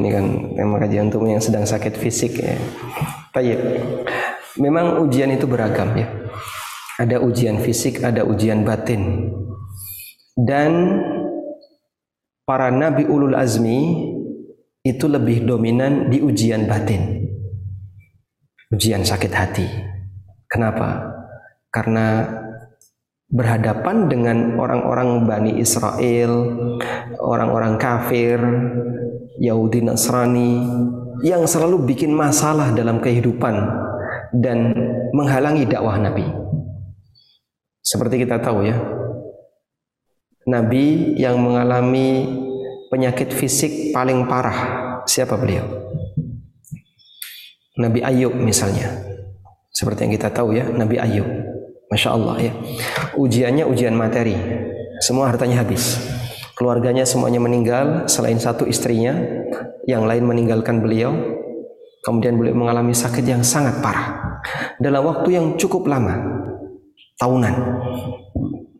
[0.00, 0.24] ini kan
[0.56, 2.56] tema kajian untukmu yang sedang sakit fisik ya.
[3.36, 3.60] Tayyip.
[4.64, 6.08] Memang ujian itu beragam ya.
[6.96, 9.28] Ada ujian fisik, ada ujian batin.
[10.40, 11.04] Dan
[12.48, 14.16] para nabi ulul azmi
[14.88, 17.28] itu lebih dominan di ujian batin.
[18.72, 19.68] Ujian sakit hati.
[20.48, 21.04] Kenapa?
[21.68, 22.24] Karena
[23.28, 26.32] berhadapan dengan orang-orang Bani Israel,
[27.20, 28.40] orang-orang kafir,
[29.36, 30.64] Yahudi Nasrani
[31.20, 33.54] yang selalu bikin masalah dalam kehidupan
[34.32, 34.72] dan
[35.12, 36.24] menghalangi dakwah Nabi.
[37.84, 38.76] Seperti kita tahu ya,
[40.48, 42.24] Nabi yang mengalami
[42.88, 44.58] penyakit fisik paling parah
[45.04, 45.64] siapa beliau?
[47.78, 49.06] Nabi Ayub misalnya.
[49.70, 51.28] Seperti yang kita tahu ya, Nabi Ayub.
[51.88, 52.52] Masya Allah ya.
[53.14, 54.34] Ujiannya ujian materi.
[54.98, 55.96] Semua hartanya habis.
[56.58, 59.14] Keluarganya semuanya meninggal selain satu istrinya,
[59.86, 61.14] yang lain meninggalkan beliau.
[62.02, 64.40] Kemudian beliau mengalami sakit yang sangat parah.
[64.82, 66.18] Dalam waktu yang cukup lama,
[67.22, 67.54] tahunan,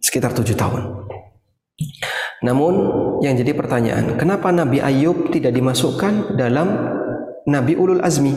[0.03, 1.07] sekitar tujuh tahun.
[2.43, 2.74] Namun
[3.24, 6.70] yang jadi pertanyaan, kenapa Nabi Ayub tidak dimasukkan dalam
[7.51, 8.34] Nabi Ulul Azmi?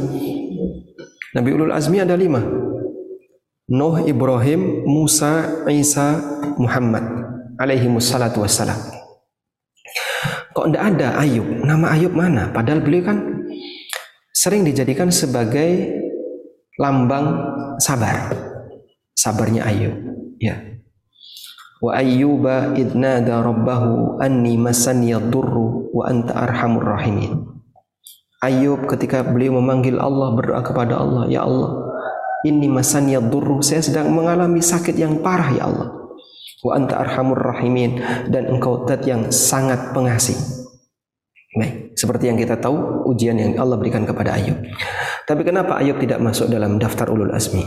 [1.37, 2.41] Nabi Ulul Azmi ada lima.
[3.71, 6.19] Nuh, Ibrahim, Musa, Isa,
[6.59, 7.05] Muhammad
[7.61, 8.75] alaihi wassalatu wassalam.
[10.51, 11.47] Kok tidak ada Ayub?
[11.63, 12.51] Nama Ayub mana?
[12.51, 13.17] Padahal beliau kan
[14.35, 15.93] sering dijadikan sebagai
[16.75, 17.37] lambang
[17.77, 18.33] sabar.
[19.15, 19.95] Sabarnya Ayub.
[20.41, 20.70] Ya.
[21.82, 27.41] Wa ayyuba idnada rabbahu anni masani durru wa anta arhamur rahimin.
[28.41, 31.77] Ayub ketika beliau memanggil Allah berdoa kepada Allah, ya Allah,
[32.45, 35.89] ini masani durru, saya sedang mengalami sakit yang parah ya Allah.
[36.61, 40.38] Wa anta arhamur rahimin dan engkau zat yang sangat pengasih.
[41.57, 44.57] Baik, seperti yang kita tahu ujian yang Allah berikan kepada Ayub.
[45.25, 47.65] Tapi kenapa Ayub tidak masuk dalam daftar ulul azmi?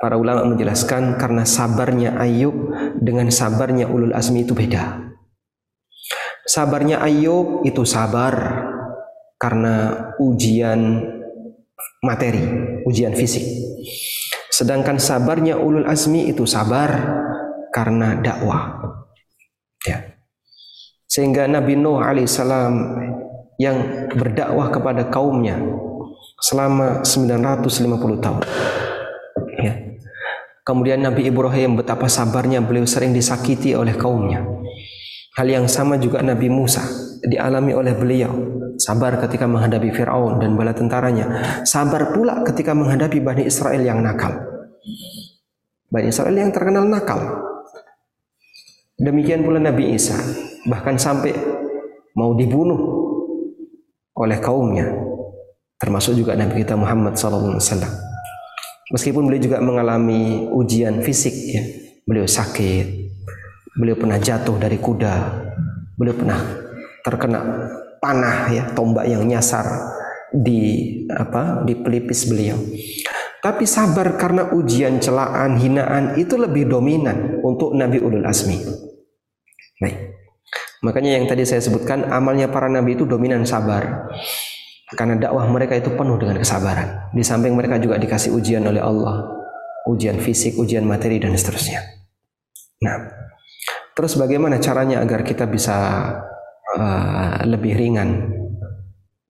[0.00, 5.12] Para ulama menjelaskan karena sabarnya Ayub dengan sabarnya ulul azmi itu beda.
[6.48, 8.64] Sabarnya Ayub itu sabar
[9.36, 11.04] karena ujian
[12.00, 12.40] materi,
[12.88, 13.44] ujian fisik.
[14.48, 17.20] Sedangkan sabarnya ulul azmi itu sabar
[17.68, 18.80] karena dakwah.
[19.84, 20.16] Ya.
[21.04, 22.72] Sehingga Nabi Nuh alaihissalam
[23.60, 25.60] yang berdakwah kepada kaumnya
[26.40, 28.42] selama 950 tahun.
[30.70, 34.46] Kemudian Nabi Ibrahim betapa sabarnya beliau sering disakiti oleh kaumnya.
[35.34, 36.78] Hal yang sama juga Nabi Musa
[37.26, 38.30] dialami oleh beliau.
[38.78, 41.26] Sabar ketika menghadapi Firaun dan bala tentaranya.
[41.66, 44.30] Sabar pula ketika menghadapi Bani Israel yang nakal.
[45.90, 47.18] Bani Israel yang terkenal nakal.
[48.94, 50.14] Demikian pula Nabi Isa,
[50.70, 51.34] bahkan sampai
[52.14, 52.78] mau dibunuh
[54.14, 54.86] oleh kaumnya,
[55.82, 58.09] termasuk juga Nabi kita Muhammad SAW.
[58.90, 61.62] Meskipun beliau juga mengalami ujian fisik, ya,
[62.02, 62.86] beliau sakit,
[63.78, 65.14] beliau pernah jatuh dari kuda,
[65.94, 66.40] beliau pernah
[67.06, 67.40] terkena
[68.02, 69.94] panah ya, tombak yang nyasar
[70.34, 72.58] di apa di pelipis beliau.
[73.40, 78.58] Tapi sabar karena ujian, celaan, hinaan itu lebih dominan untuk Nabi Ulul Azmi.
[79.80, 79.96] Baik.
[80.84, 84.08] Makanya yang tadi saya sebutkan amalnya para nabi itu dominan sabar.
[84.90, 87.14] Karena dakwah mereka itu penuh dengan kesabaran.
[87.14, 89.22] Di samping mereka juga dikasih ujian oleh Allah.
[89.86, 91.78] Ujian fisik, ujian materi dan seterusnya.
[92.82, 92.96] Nah,
[93.94, 95.76] terus bagaimana caranya agar kita bisa
[96.74, 98.34] uh, lebih ringan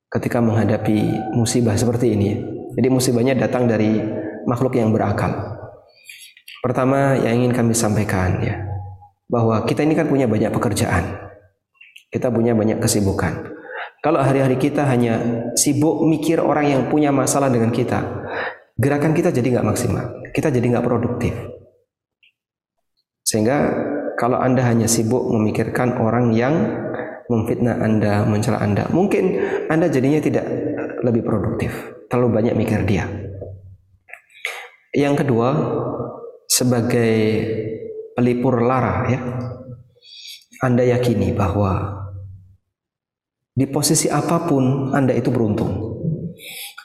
[0.08, 2.40] ketika menghadapi musibah seperti ini?
[2.78, 4.00] Jadi musibahnya datang dari
[4.48, 5.60] makhluk yang berakal.
[6.60, 8.64] Pertama yang ingin kami sampaikan ya,
[9.28, 11.30] bahwa kita ini kan punya banyak pekerjaan.
[12.10, 13.59] Kita punya banyak kesibukan.
[14.00, 18.00] Kalau hari-hari kita hanya sibuk mikir orang yang punya masalah dengan kita,
[18.80, 20.24] gerakan kita jadi nggak maksimal.
[20.32, 21.36] Kita jadi nggak produktif.
[23.20, 23.68] Sehingga
[24.16, 26.54] kalau Anda hanya sibuk memikirkan orang yang
[27.28, 29.36] memfitnah Anda, mencela Anda, mungkin
[29.68, 30.48] Anda jadinya tidak
[31.04, 33.04] lebih produktif terlalu banyak mikir dia.
[34.96, 35.48] Yang kedua,
[36.48, 37.20] sebagai
[38.16, 39.20] pelipur lara ya,
[40.64, 41.99] Anda yakini bahwa
[43.54, 45.70] di posisi apa pun Anda itu beruntung.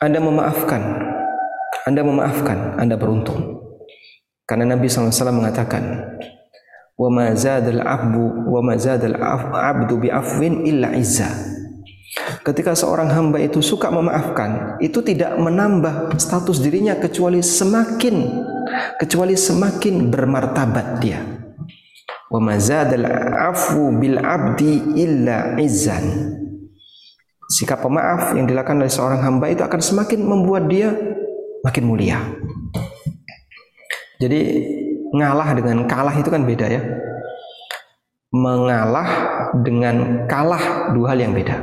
[0.01, 0.81] Anda memaafkan,
[1.87, 3.63] Anda memaafkan, Anda beruntung.
[4.45, 5.83] Karena Nabi SAW mengatakan,
[6.97, 9.17] "Wa ma zadal abdu wa ma zadal
[9.53, 11.33] abdu bi afwin illa izzah."
[12.45, 18.45] Ketika seorang hamba itu suka memaafkan, itu tidak menambah status dirinya kecuali semakin
[18.97, 21.21] kecuali semakin bermartabat dia.
[22.29, 25.55] Wa mazadal afu bil abdi illa.
[27.45, 30.89] Sikap pemaaf yang dilakukan oleh seorang hamba itu akan semakin membuat dia
[31.61, 32.17] makin mulia.
[34.17, 34.41] Jadi
[35.13, 36.81] ngalah dengan kalah itu kan beda ya.
[38.33, 39.09] Mengalah
[39.61, 41.61] dengan kalah dua hal yang beda.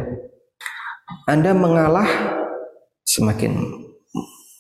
[1.27, 2.07] Anda mengalah
[3.03, 3.83] semakin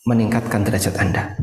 [0.07, 1.39] meningkatkan derajat Anda.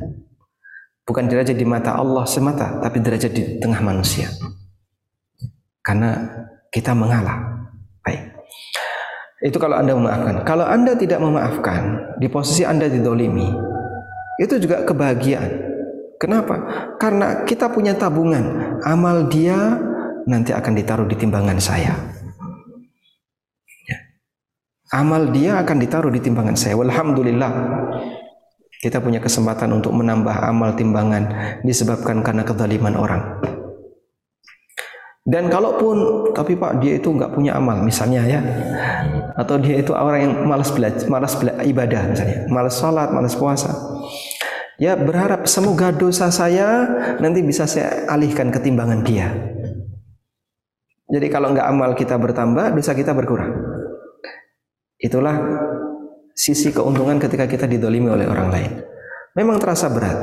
[1.07, 4.29] Bukan derajat di mata Allah semata, tapi derajat di tengah manusia.
[5.81, 6.21] Karena
[6.69, 7.65] kita mengalah.
[8.05, 8.29] Baik.
[9.39, 10.43] Itu kalau Anda memaafkan.
[10.43, 13.47] Kalau Anda tidak memaafkan, di posisi Anda didolimi,
[14.43, 15.71] itu juga kebahagiaan.
[16.19, 16.55] Kenapa?
[16.99, 18.75] Karena kita punya tabungan.
[18.83, 19.79] Amal dia
[20.27, 21.95] nanti akan ditaruh di timbangan saya
[24.89, 26.73] amal dia akan ditaruh di timbangan saya.
[26.77, 27.51] Walhamdulillah.
[28.79, 33.43] Kita punya kesempatan untuk menambah amal timbangan disebabkan karena kezaliman orang.
[35.29, 38.41] Dan kalaupun tapi Pak dia itu nggak punya amal misalnya ya,
[39.37, 43.69] atau dia itu orang yang malas belajar, malas bela ibadah misalnya, malas sholat, malas puasa.
[44.81, 46.89] Ya berharap semoga dosa saya
[47.21, 49.29] nanti bisa saya alihkan ke timbangan dia.
[51.13, 53.53] Jadi kalau nggak amal kita bertambah, dosa kita berkurang.
[54.97, 55.35] Itulah
[56.33, 58.71] sisi keuntungan ketika kita didolimi oleh orang lain.
[59.37, 60.17] Memang terasa berat.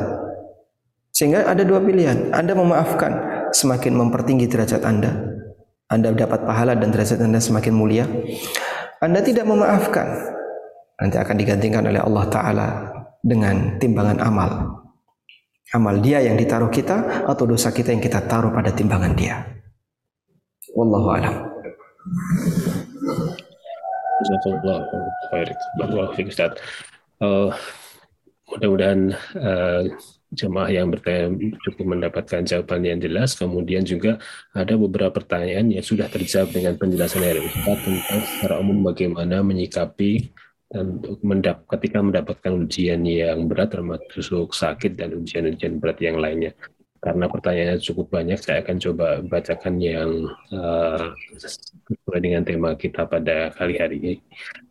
[1.15, 2.33] Sehingga ada dua pilihan.
[2.33, 3.13] Anda memaafkan,
[3.57, 5.17] semakin mempertinggi derajat Anda.
[5.89, 8.05] Anda dapat pahala dan derajat Anda semakin mulia.
[9.01, 10.09] Anda tidak memaafkan,
[11.01, 12.69] nanti akan digantikan oleh Allah Ta'ala
[13.25, 14.51] dengan timbangan amal.
[15.75, 19.43] Amal dia yang ditaruh kita atau dosa kita yang kita taruh pada timbangan dia.
[20.77, 21.35] Wallahu a'lam.
[24.17, 24.79] Jazakallah
[25.33, 25.49] khair.
[27.17, 27.49] Uh,
[28.53, 29.83] mudah-mudahan uh,
[30.35, 31.31] jemaah yang bertanya
[31.63, 33.39] cukup mendapatkan jawaban yang jelas.
[33.39, 34.19] Kemudian juga
[34.51, 40.35] ada beberapa pertanyaan yang sudah terjawab dengan penjelasan dari Ustaz tentang secara umum bagaimana menyikapi
[40.67, 46.55] dan mendap ketika mendapatkan ujian yang berat termasuk sakit dan ujian-ujian berat yang lainnya.
[46.97, 53.55] karena pertanyaannya cukup banyak, saya akan coba bacakan yang uh, sesuai dengan tema kita pada
[53.55, 54.15] kali hari ini.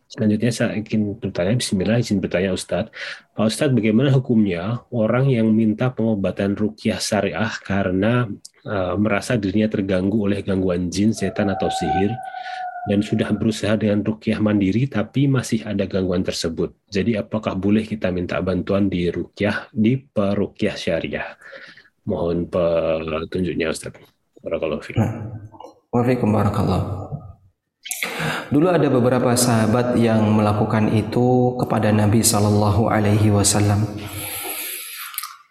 [0.06, 2.94] Selanjutnya saya ingin bertanya, Bismillah izin bertanya Ustadz.
[3.34, 8.30] Pak Ustadz, bagaimana hukumnya orang yang minta pengobatan rukyah syariah karena
[8.62, 12.14] uh, merasa dirinya terganggu oleh gangguan jin, setan, atau sihir,
[12.86, 16.70] dan sudah berusaha dengan rukyah mandiri tapi masih ada gangguan tersebut.
[16.86, 21.34] Jadi apakah boleh kita minta bantuan di rukyah di perukyah syariah?
[22.06, 23.90] Mohon petunjuknya Ustaz.
[24.38, 25.02] Barakallahu fiik.
[25.90, 27.15] Waalaikumsalam
[28.46, 33.82] Dulu ada beberapa sahabat yang melakukan itu kepada Nabi Shallallahu Alaihi Wasallam.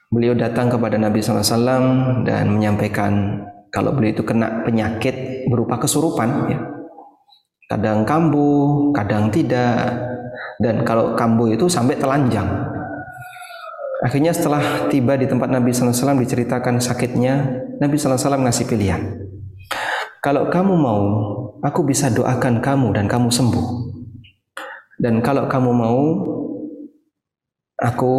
[0.07, 1.85] Beliau datang kepada Nabi Sallallahu Alaihi Wasallam
[2.23, 3.13] dan menyampaikan
[3.67, 6.59] kalau beliau itu kena penyakit berupa kesurupan, ya,
[7.67, 9.91] kadang kambuh, kadang tidak,
[10.63, 12.47] dan kalau kambuh itu sampai telanjang.
[14.07, 19.01] Akhirnya setelah tiba di tempat Nabi SAW diceritakan sakitnya, Nabi SAW ngasih pilihan.
[20.23, 21.03] Kalau kamu mau,
[21.61, 23.67] aku bisa doakan kamu dan kamu sembuh.
[24.99, 26.01] Dan kalau kamu mau,
[27.79, 28.13] aku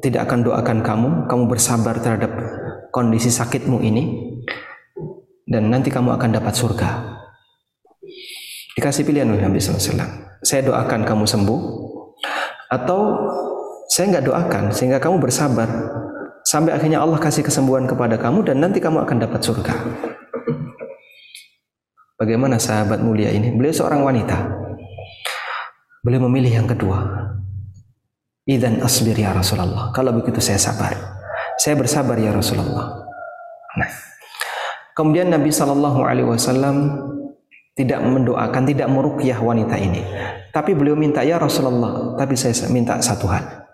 [0.00, 2.32] tidak akan doakan kamu, kamu bersabar terhadap
[2.94, 4.04] kondisi sakitmu ini,
[5.44, 6.90] dan nanti kamu akan dapat surga.
[8.78, 10.38] Dikasih pilihan oleh Nabi SAW.
[10.44, 11.60] Saya doakan kamu sembuh,
[12.70, 13.00] atau
[13.90, 15.68] saya nggak doakan sehingga kamu bersabar
[16.42, 19.74] sampai akhirnya Allah kasih kesembuhan kepada kamu dan nanti kamu akan dapat surga.
[22.24, 23.52] Bagaimana sahabat mulia ini?
[23.52, 24.48] Beliau seorang wanita.
[26.00, 27.04] Beliau memilih yang kedua.
[28.48, 29.92] Idan asbir ya Rasulullah.
[29.92, 30.96] Kalau begitu saya sabar.
[31.60, 33.04] Saya bersabar ya Rasulullah.
[33.76, 33.90] Nah,
[34.96, 36.76] kemudian Nabi Wasallam
[37.76, 40.00] tidak mendoakan, tidak merukyah wanita ini.
[40.48, 43.68] Tapi beliau minta, ya Rasulullah, tapi saya minta satu hal.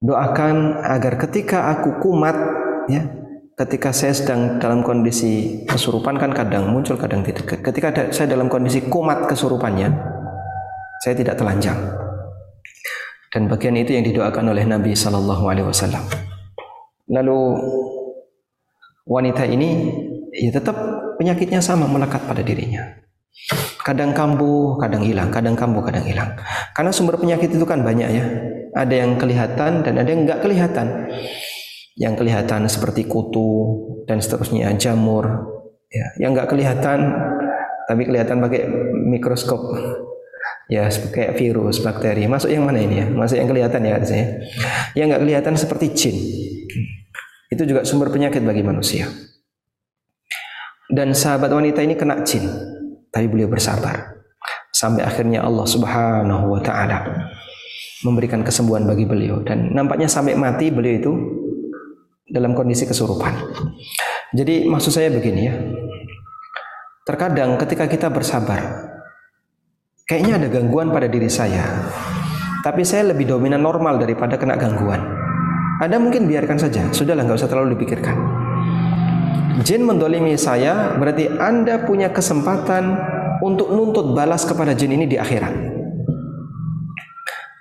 [0.00, 2.32] Doakan agar ketika aku kumat,
[2.88, 3.21] ya,
[3.56, 7.60] ketika saya sedang dalam kondisi kesurupan kan kadang muncul, kadang tidak.
[7.60, 9.92] Ketika saya dalam kondisi kumat kesurupannya,
[11.04, 11.76] saya tidak telanjang.
[13.32, 16.04] Dan bagian itu yang didoakan oleh Nabi Shallallahu Alaihi Wasallam.
[17.08, 17.40] Lalu
[19.08, 19.88] wanita ini
[20.36, 20.76] ya tetap
[21.16, 22.84] penyakitnya sama melekat pada dirinya.
[23.82, 26.36] Kadang kambuh, kadang hilang, kadang kambuh, kadang hilang.
[26.76, 28.24] Karena sumber penyakit itu kan banyak ya.
[28.72, 31.08] Ada yang kelihatan dan ada yang enggak kelihatan.
[31.98, 33.50] Yang kelihatan seperti kutu
[34.08, 35.52] dan seterusnya, jamur.
[35.92, 37.12] Ya, yang enggak kelihatan
[37.84, 38.64] tapi kelihatan pakai
[39.12, 39.60] mikroskop.
[40.72, 42.24] Ya, kayak virus, bakteri.
[42.24, 43.06] Masuk yang mana ini ya?
[43.12, 44.40] Masuk yang kelihatan ya saya.
[44.96, 46.16] Yang enggak kelihatan seperti jin.
[47.52, 49.04] Itu juga sumber penyakit bagi manusia.
[50.88, 52.48] Dan sahabat wanita ini kena jin,
[53.12, 54.24] tapi beliau bersabar.
[54.72, 57.28] Sampai akhirnya Allah Subhanahu wa taala
[58.02, 61.12] memberikan kesembuhan bagi beliau dan nampaknya sampai mati beliau itu
[62.32, 63.36] dalam kondisi kesurupan.
[64.32, 65.54] Jadi maksud saya begini ya.
[67.04, 68.88] Terkadang ketika kita bersabar,
[70.08, 71.92] kayaknya ada gangguan pada diri saya.
[72.64, 75.02] Tapi saya lebih dominan normal daripada kena gangguan.
[75.82, 78.42] Anda mungkin biarkan saja, sudahlah nggak usah terlalu dipikirkan
[79.60, 82.96] jin mendolimi saya, berarti Anda punya kesempatan
[83.44, 85.54] untuk nuntut balas kepada jin ini di akhirat.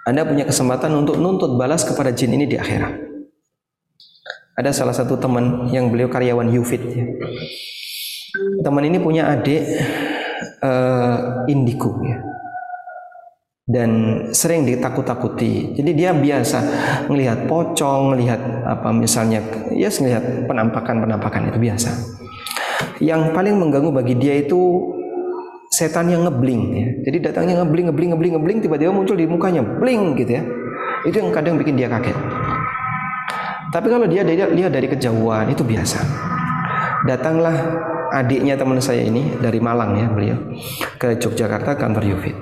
[0.08, 3.11] Anda punya kesempatan untuk nuntut balas kepada jin ini di akhirat.
[4.58, 6.84] Ada salah satu teman yang beliau karyawan Yufit.
[6.92, 7.06] Ya.
[8.64, 9.64] Teman ini punya adik
[10.64, 12.32] uh, indigo ya
[13.72, 13.92] dan
[14.36, 15.78] sering ditakut-takuti.
[15.80, 16.60] Jadi dia biasa
[17.08, 19.40] melihat pocong, melihat apa misalnya
[19.72, 21.90] ya melihat penampakan-penampakan itu biasa.
[23.00, 24.92] Yang paling mengganggu bagi dia itu
[25.72, 26.88] setan yang ngebling ya.
[27.10, 30.44] Jadi datangnya ngebling ngebling ngebling ngebling tiba-tiba muncul di mukanya bling gitu ya.
[31.08, 32.41] Itu yang kadang bikin dia kaget.
[33.72, 36.00] Tapi kalau dia lihat dari kejauhan itu biasa.
[37.08, 37.56] Datanglah
[38.12, 40.38] adiknya teman saya ini dari Malang ya beliau
[41.00, 42.36] ke Yogyakarta kantor Yufit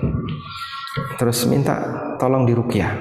[1.20, 1.76] terus minta
[2.16, 2.96] tolong dirukyah.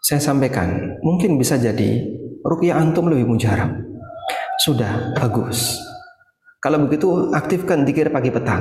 [0.00, 2.02] Saya sampaikan, mungkin bisa jadi
[2.42, 3.70] rukyah antum lebih mujarab.
[4.58, 5.78] Sudah bagus.
[6.60, 8.60] Kalau begitu aktifkan dikir pagi petang.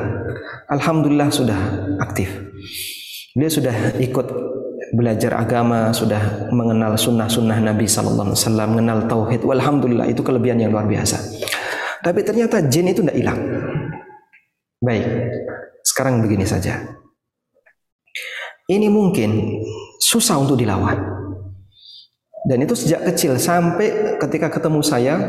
[0.71, 1.59] Alhamdulillah sudah
[1.99, 2.31] aktif.
[3.35, 4.27] Dia sudah ikut
[4.93, 9.41] belajar agama, sudah mengenal sunnah-sunnah Nabi Sallallahu Alaihi Wasallam, mengenal tauhid.
[9.45, 11.17] Walhamdulillah itu kelebihan yang luar biasa.
[11.99, 13.39] Tapi ternyata jin itu tidak hilang.
[14.79, 15.05] Baik,
[15.83, 16.79] sekarang begini saja.
[18.69, 19.59] Ini mungkin
[19.99, 20.95] susah untuk dilawan.
[22.47, 25.19] Dan itu sejak kecil sampai ketika ketemu saya,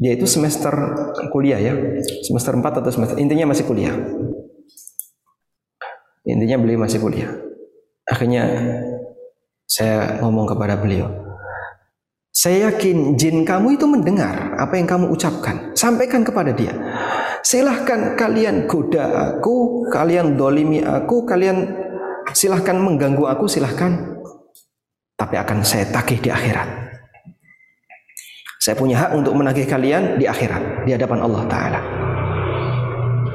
[0.00, 0.72] dia itu semester
[1.28, 1.76] kuliah ya,
[2.24, 3.92] semester 4 atau semester, intinya masih kuliah.
[6.26, 7.45] Intinya beliau masih kuliah.
[8.06, 8.46] Akhirnya
[9.66, 11.10] saya ngomong kepada beliau,
[12.36, 15.72] Saya yakin jin kamu itu mendengar apa yang kamu ucapkan.
[15.72, 16.68] Sampaikan kepada dia.
[17.40, 21.64] Silahkan kalian goda aku, kalian dolimi aku, kalian
[22.36, 24.20] silahkan mengganggu aku, silahkan.
[25.16, 26.68] Tapi akan saya tagih di akhirat.
[28.60, 31.80] Saya punya hak untuk menagih kalian di akhirat, di hadapan Allah Ta'ala.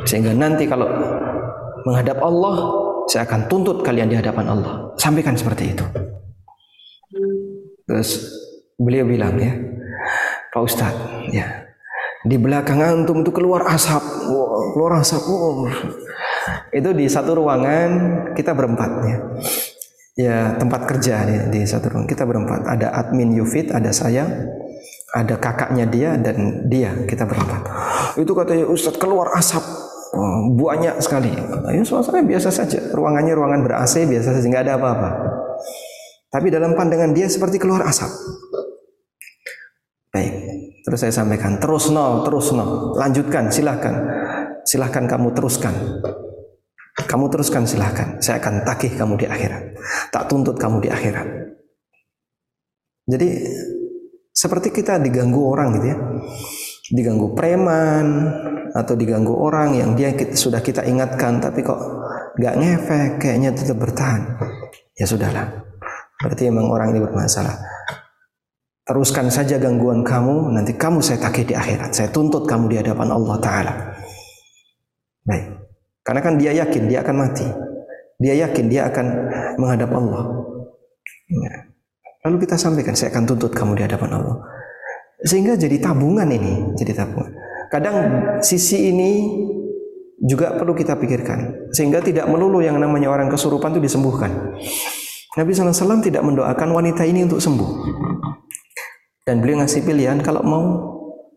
[0.05, 0.85] Sehingga nanti kalau
[1.89, 2.55] menghadap Allah,
[3.09, 4.93] saya akan tuntut kalian di hadapan Allah.
[4.99, 5.85] Sampaikan seperti itu.
[7.87, 8.09] Terus
[8.79, 9.51] beliau bilang ya,
[10.51, 11.67] Pak Ustadz, ya,
[12.23, 15.67] di belakang antum itu keluar asap, wow, keluar asap, wow.
[16.71, 17.89] itu di satu ruangan
[18.31, 19.17] kita berempat ya,
[20.15, 24.23] ya tempat kerja di, di satu ruangan kita berempat, ada admin Yufit, ada saya,
[25.11, 27.67] ada kakaknya dia dan dia kita berempat.
[28.15, 29.61] Itu katanya Ustadz keluar asap,
[30.55, 31.31] banyak sekali.
[31.71, 35.09] Ya suasana biasa saja, ruangannya ruangan ber AC biasa saja, nggak ada apa-apa.
[36.31, 38.11] Tapi dalam pandangan dia seperti keluar asap.
[40.11, 40.33] Baik,
[40.83, 43.95] terus saya sampaikan, terus no, terus no, lanjutkan, silahkan,
[44.67, 45.71] silahkan kamu teruskan.
[46.91, 49.79] Kamu teruskan silahkan, saya akan tagih kamu di akhirat.
[50.11, 51.27] Tak tuntut kamu di akhirat.
[53.07, 53.27] Jadi
[54.31, 55.97] seperti kita diganggu orang gitu ya.
[56.91, 58.27] Diganggu preman
[58.75, 61.79] atau diganggu orang yang dia kita, sudah kita ingatkan tapi kok
[62.35, 64.21] nggak ngefek, kayaknya tetap bertahan.
[64.95, 65.47] Ya sudahlah.
[66.21, 67.57] Berarti emang orang ini bermasalah.
[68.85, 71.95] Teruskan saja gangguan kamu, nanti kamu saya tagih di akhirat.
[71.95, 73.73] Saya tuntut kamu di hadapan Allah Ta'ala.
[75.23, 75.45] Baik.
[76.01, 77.47] Karena kan dia yakin dia akan mati.
[78.21, 79.05] Dia yakin dia akan
[79.57, 80.23] menghadap Allah.
[81.29, 81.55] Ya.
[82.27, 84.37] Lalu kita sampaikan, saya akan tuntut kamu di hadapan Allah.
[85.21, 87.31] Sehingga jadi tabungan ini, jadi tabungan.
[87.69, 87.95] Kadang
[88.41, 89.11] sisi ini
[90.21, 91.71] juga perlu kita pikirkan.
[91.73, 94.29] Sehingga tidak melulu yang namanya orang kesurupan itu disembuhkan.
[95.37, 97.71] Nabi SAW tidak mendoakan wanita ini untuk sembuh.
[99.23, 100.63] Dan beliau ngasih pilihan kalau mau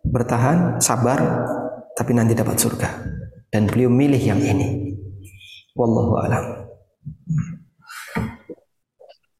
[0.02, 1.46] bertahan, sabar,
[1.94, 2.88] tapi nanti dapat surga.
[3.52, 4.98] Dan beliau milih yang ini.
[5.78, 6.44] Wallahu a'lam.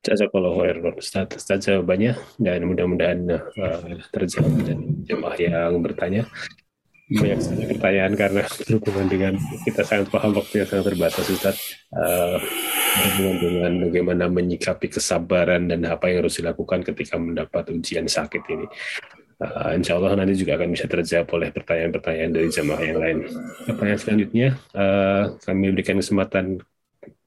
[0.05, 2.13] Jazakallahu khairan Ustaz atas jawabannya?
[2.37, 3.81] Dan mudah-mudahan uh,
[4.13, 6.29] terjawab dan jemaah yang bertanya.
[7.05, 9.33] Banyak sekali pertanyaan karena berhubungan dengan
[9.65, 11.57] kita sangat paham waktu yang sangat terbatas Ustaz.
[11.89, 12.37] Uh,
[12.95, 18.67] berhubungan dengan bagaimana menyikapi kesabaran dan apa yang harus dilakukan ketika mendapat ujian sakit ini.
[19.41, 23.19] Uh, insya Allah nanti juga akan bisa terjawab oleh pertanyaan-pertanyaan dari jemaah yang lain.
[23.67, 26.61] Pertanyaan selanjutnya uh, kami berikan kesempatan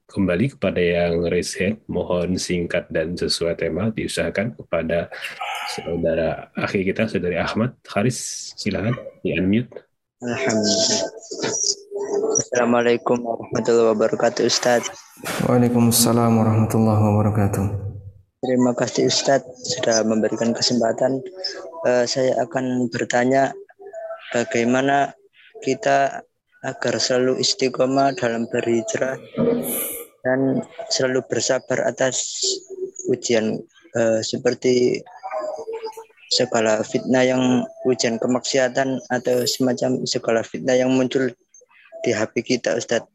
[0.08, 5.12] kembali kepada yang raise hand, mohon singkat dan sesuai tema diusahakan kepada
[5.76, 9.84] saudara akhir kita, saudari Ahmad Haris, silakan di unmute.
[10.24, 11.02] Alhamdulillah.
[12.40, 14.88] Assalamualaikum warahmatullahi wabarakatuh Ustaz.
[15.44, 17.64] Waalaikumsalam warahmatullahi wabarakatuh.
[18.40, 19.44] Terima kasih Ustaz
[19.76, 21.20] sudah memberikan kesempatan.
[21.84, 23.52] Uh, saya akan bertanya
[24.32, 25.12] bagaimana
[25.60, 26.24] kita
[26.64, 29.14] agar selalu istiqomah dalam berhijrah
[30.26, 32.34] dan selalu bersabar atas
[33.08, 33.62] ujian
[33.94, 35.02] uh, seperti
[36.28, 37.42] segala fitnah yang
[37.88, 41.32] ujian kemaksiatan atau semacam segala fitnah yang muncul
[42.04, 43.08] di HP kita Ustadz.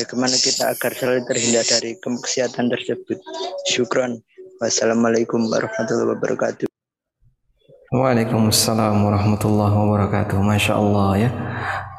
[0.00, 3.20] Bagaimana kita agar selalu terhindar dari kemaksiatan tersebut?
[3.68, 4.20] Syukron.
[4.60, 6.66] Wassalamualaikum warahmatullahi wabarakatuh.
[7.92, 10.36] Waalaikumsalam warahmatullahi wabarakatuh.
[10.40, 11.30] Masya Allah ya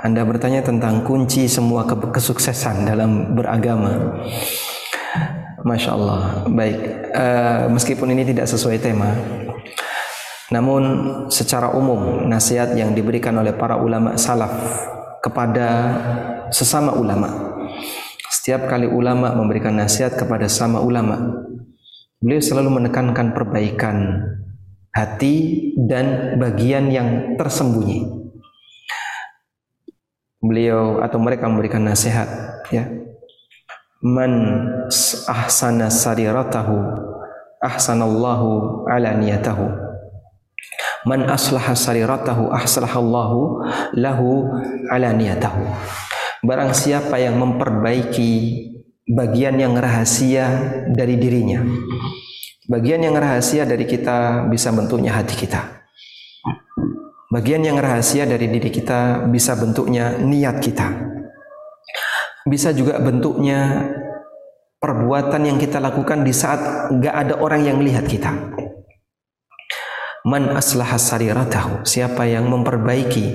[0.02, 4.18] anda bertanya tentang kunci semua ke kesuksesan dalam beragama.
[5.62, 6.22] Masya Allah.
[6.50, 6.78] Baik,
[7.14, 9.14] uh, meskipun ini tidak sesuai tema,
[10.50, 10.82] namun
[11.30, 14.50] secara umum nasihat yang diberikan oleh para ulama salaf
[15.22, 15.70] kepada
[16.50, 17.62] sesama ulama.
[18.26, 21.46] Setiap kali ulama memberikan nasihat kepada sama ulama,
[22.18, 24.18] beliau selalu menekankan perbaikan
[24.98, 28.21] hati dan bagian yang tersembunyi
[30.42, 32.28] beliau atau mereka memberikan nasihat
[32.74, 32.90] ya.
[34.02, 34.34] Man
[35.30, 36.78] ahsana sariratahu
[37.62, 38.50] ahsanallahu
[38.90, 39.70] ala niyatahu.
[41.06, 43.62] Man aslaha sariratahu aslahallahu
[43.94, 44.50] lahu
[44.90, 45.62] ala niyatahu.
[46.42, 48.66] Barang siapa yang memperbaiki
[49.12, 50.48] bagian yang rahasia
[50.90, 51.62] dari dirinya
[52.72, 55.84] bagian yang rahasia dari kita bisa bentuknya hati kita
[57.32, 60.92] Bagian yang rahasia dari diri kita bisa bentuknya niat kita.
[62.44, 63.88] Bisa juga bentuknya
[64.84, 68.36] perbuatan yang kita lakukan di saat nggak ada orang yang melihat kita.
[70.28, 73.32] Man aslaha sariratahu, siapa yang memperbaiki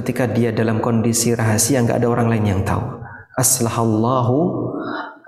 [0.00, 3.04] ketika dia dalam kondisi rahasia nggak ada orang lain yang tahu.
[3.36, 4.36] Aslahallahu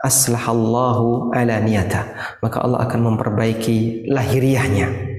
[0.01, 2.09] aslahallahu ala niyata.
[2.41, 5.13] Maka Allah akan memperbaiki lahiriahnya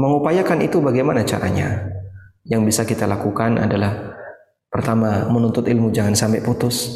[0.00, 1.84] Mengupayakan itu bagaimana caranya?
[2.48, 4.16] Yang bisa kita lakukan adalah
[4.72, 6.88] pertama menuntut ilmu jangan sampai putus.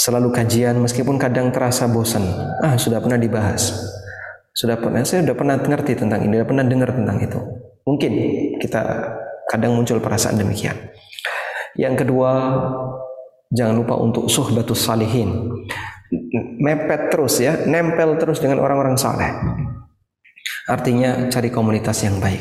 [0.00, 2.24] Selalu kajian meskipun kadang terasa bosan.
[2.64, 3.84] Ah, sudah pernah dibahas.
[4.56, 7.40] Sudah pernah saya sudah pernah ngerti tentang ini, sudah pernah dengar tentang itu.
[7.84, 8.12] Mungkin
[8.64, 8.80] kita
[9.52, 10.88] kadang muncul perasaan demikian.
[11.76, 12.32] Yang kedua,
[13.52, 15.52] jangan lupa untuk suhbatus salihin.
[16.64, 19.28] Mepet terus ya, nempel terus dengan orang-orang saleh.
[20.64, 22.40] Artinya cari komunitas yang baik.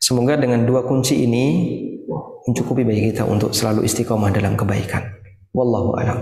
[0.00, 1.46] Semoga dengan dua kunci ini
[2.48, 5.04] mencukupi bagi kita untuk selalu istiqomah dalam kebaikan.
[5.52, 6.20] Wallahu a'lam.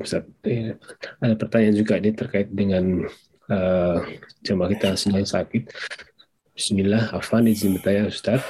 [0.00, 0.24] Ustaz.
[0.48, 0.76] Eh,
[1.20, 3.04] Ada pertanyaan juga ini terkait dengan
[3.52, 4.00] uh,
[4.40, 5.68] jemaah kita sedang sakit.
[6.56, 8.40] Bismillah, Afan izin bertanya Ustaz.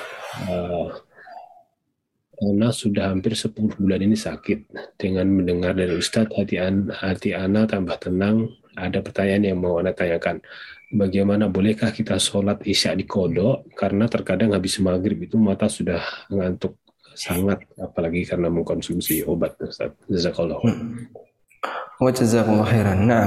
[0.46, 0.94] Uh,
[2.40, 4.72] Ana sudah hampir 10 bulan ini sakit.
[4.96, 8.48] Dengan mendengar dari Ustadz, hati, an, hati Ana tambah tenang.
[8.76, 10.42] Ada pertanyaan yang mau Ana tanyakan.
[10.90, 13.70] Bagaimana bolehkah kita sholat isya di kodok?
[13.78, 16.78] Karena terkadang habis maghrib itu mata sudah ngantuk
[17.14, 19.54] sangat, apalagi karena mengkonsumsi obat.
[20.10, 20.58] Jazakallah.
[22.00, 22.98] Wa jazakumullah khairan.
[23.06, 23.26] Nah,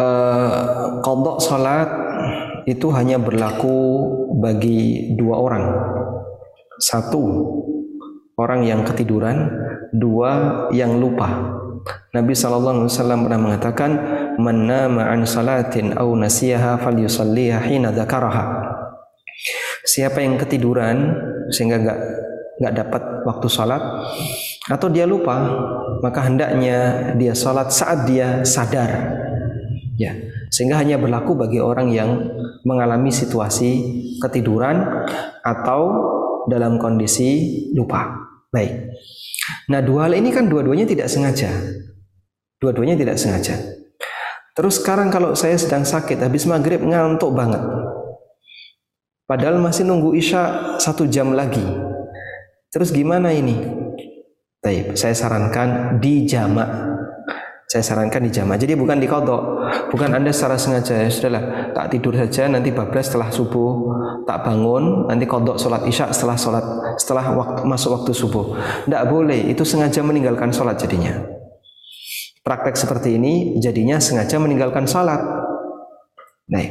[0.00, 0.50] uh,
[1.04, 1.90] kodok salat
[2.64, 3.76] itu hanya berlaku
[4.40, 5.64] bagi dua orang.
[6.80, 7.20] Satu,
[8.40, 9.50] orang yang ketiduran.
[9.92, 11.51] Dua, yang lupa.
[12.12, 13.90] Nabi sallallahu alaihi wasallam pernah mengatakan,
[14.36, 18.44] "Man nama an salatin aw nasiyaha falyusalliha hina dzakaraha."
[19.82, 21.16] Siapa yang ketiduran
[21.50, 21.98] sehingga nggak
[22.62, 23.82] nggak dapat waktu salat
[24.70, 25.42] atau dia lupa,
[25.98, 29.18] maka hendaknya dia salat saat dia sadar.
[29.98, 30.14] Ya,
[30.48, 32.10] sehingga hanya berlaku bagi orang yang
[32.62, 33.70] mengalami situasi
[34.22, 34.86] ketiduran
[35.42, 35.80] atau
[36.46, 38.31] dalam kondisi lupa.
[38.52, 38.92] Baik.
[39.72, 41.48] Nah, dua hal ini kan dua-duanya tidak sengaja.
[42.60, 43.56] Dua-duanya tidak sengaja.
[44.52, 47.64] Terus sekarang kalau saya sedang sakit, habis maghrib ngantuk banget.
[49.24, 51.64] Padahal masih nunggu isya satu jam lagi.
[52.68, 53.56] Terus gimana ini?
[54.60, 56.91] Baik, saya sarankan di jamak.
[57.72, 58.60] Saya sarankan di jamak.
[58.60, 59.64] Jadi bukan di kodok.
[59.88, 63.96] Bukan Anda secara sengaja ya sudahlah tak tidur saja nanti bablas setelah subuh
[64.28, 66.64] tak bangun nanti kodok sholat isya setelah sholat
[67.00, 68.60] setelah waktu, masuk waktu subuh.
[68.84, 69.48] Tidak boleh.
[69.48, 71.16] Itu sengaja meninggalkan sholat jadinya.
[72.44, 75.24] Praktek seperti ini jadinya sengaja meninggalkan sholat.
[76.52, 76.64] Nah,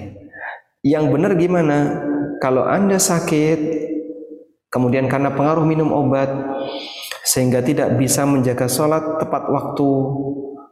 [0.85, 1.97] yang benar gimana?
[2.37, 3.57] Kalau Anda sakit,
[4.69, 6.29] kemudian karena pengaruh minum obat,
[7.25, 9.89] sehingga tidak bisa menjaga sholat tepat waktu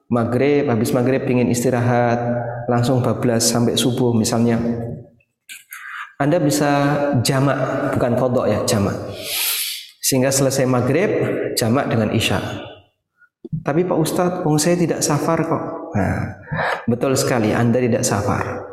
[0.10, 2.18] maghrib, habis maghrib ingin istirahat,
[2.66, 4.58] langsung bablas sampai subuh misalnya.
[6.20, 6.70] Anda bisa
[7.24, 8.98] jamak, bukan kodok ya, jamak.
[10.04, 11.10] Sehingga selesai maghrib,
[11.56, 12.42] jamak dengan isya.
[13.64, 15.64] Tapi Pak Ustadz, oh saya tidak safar kok.
[15.96, 16.38] Nah,
[16.92, 18.68] betul sekali, Anda tidak safar.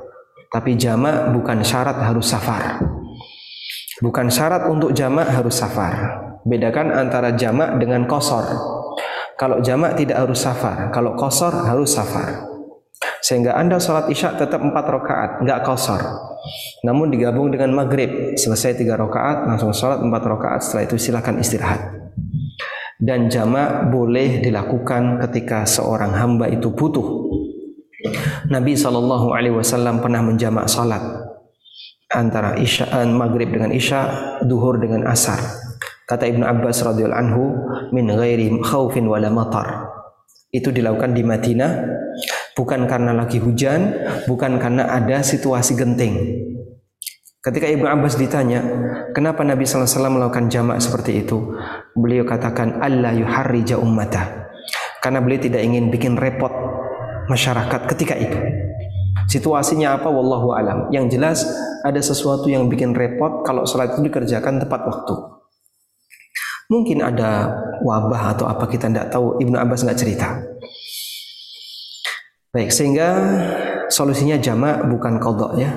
[0.50, 2.82] Tapi jamak bukan syarat harus safar.
[4.02, 6.18] Bukan syarat untuk jamak harus safar.
[6.44, 8.44] Bedakan antara jamak dengan kosor.
[9.36, 12.48] Kalau jamak tidak harus safar, kalau kosor harus safar.
[13.20, 16.00] Sehingga Anda sholat isya tetap empat rakaat, nggak kosor.
[16.88, 20.60] Namun digabung dengan maghrib, selesai tiga rakaat, langsung sholat empat rakaat.
[20.64, 21.80] Setelah itu silakan istirahat.
[22.96, 27.28] Dan jamak boleh dilakukan ketika seorang hamba itu butuh
[28.48, 31.02] Nabi Shallallahu Alaihi Wasallam pernah menjamak salat
[32.08, 34.00] antara isya eh, maghrib dengan isya,
[34.46, 35.65] duhur dengan asar.
[36.06, 37.44] Kata Ibnu Abbas radhiyallahu anhu,
[37.90, 39.90] min ghairi khaufin wala matar.
[40.54, 41.70] Itu dilakukan di Madinah
[42.56, 43.92] bukan karena lagi hujan,
[44.24, 46.14] bukan karena ada situasi genting.
[47.44, 48.58] Ketika Ibnu Abbas ditanya,
[49.14, 51.54] kenapa Nabi Sallallahu Alaihi Wasallam melakukan jamak seperti itu?
[51.94, 54.50] Beliau katakan, Allah yuharrija ummata.
[54.98, 56.50] Karena beliau tidak ingin bikin repot
[57.30, 58.34] masyarakat ketika itu.
[59.30, 60.10] Situasinya apa?
[60.10, 60.78] Wallahu alam.
[60.90, 61.38] Yang jelas
[61.86, 65.35] ada sesuatu yang bikin repot kalau sholat itu dikerjakan tepat waktu.
[66.66, 67.50] Mungkin ada
[67.82, 69.38] wabah atau apa kita tidak tahu.
[69.38, 70.28] Ibnu Abbas nggak cerita.
[72.50, 73.08] Baik, sehingga
[73.92, 75.70] solusinya jamak bukan kodok ya.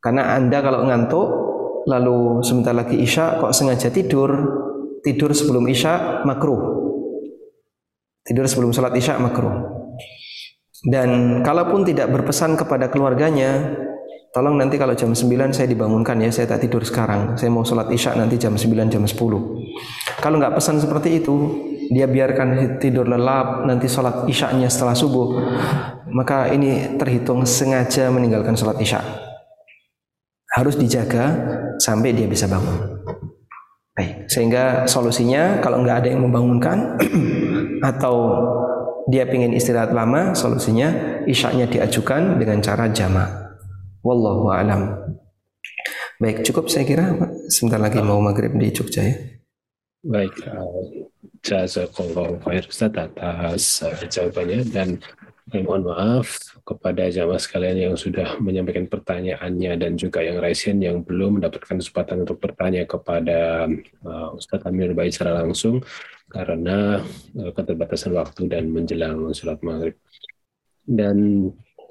[0.00, 1.28] Karena anda kalau ngantuk
[1.88, 4.28] lalu sebentar lagi isya kok sengaja tidur
[5.04, 6.60] tidur sebelum isya makruh.
[8.24, 9.80] Tidur sebelum sholat isya makruh.
[10.80, 13.76] Dan kalaupun tidak berpesan kepada keluarganya,
[14.32, 17.36] tolong nanti kalau jam 9 saya dibangunkan ya, saya tak tidur sekarang.
[17.36, 19.12] Saya mau sholat isya nanti jam 9, jam 10.
[20.18, 21.36] Kalau nggak pesan seperti itu,
[21.90, 25.42] dia biarkan tidur lelap, nanti sholat isya-nya setelah subuh,
[26.10, 29.02] maka ini terhitung sengaja meninggalkan sholat isya.
[30.50, 31.34] Harus dijaga
[31.78, 32.98] sampai dia bisa bangun.
[33.94, 36.98] Baik, sehingga solusinya kalau nggak ada yang membangunkan
[37.90, 38.14] atau
[39.10, 43.58] dia ingin istirahat lama, solusinya isyaknya diajukan dengan cara jamaah.
[44.06, 44.94] Wallahu a'lam.
[46.22, 47.16] Baik, cukup saya kira.
[47.50, 49.39] Sebentar lagi mau maghrib di Jogja ya.
[50.00, 51.04] Baik, uh,
[51.44, 54.96] jazakallahu khair Ustaz atas uh, jawabannya dan
[55.52, 61.04] eh, mohon maaf kepada jamaah sekalian yang sudah menyampaikan pertanyaannya dan juga yang raisen yang
[61.04, 63.68] belum mendapatkan kesempatan untuk bertanya kepada
[64.00, 65.84] uh, Ustadz Amir Baik secara langsung
[66.32, 67.04] karena
[67.36, 70.00] keterbatasan waktu dan menjelang sholat maghrib.
[70.88, 71.50] Dan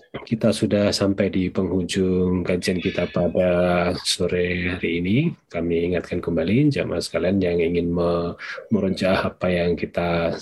[0.09, 5.17] kita sudah sampai di penghujung kajian kita pada sore hari ini.
[5.45, 7.93] Kami ingatkan kembali jamaah sekalian yang ingin
[8.73, 10.33] merenjah apa yang kita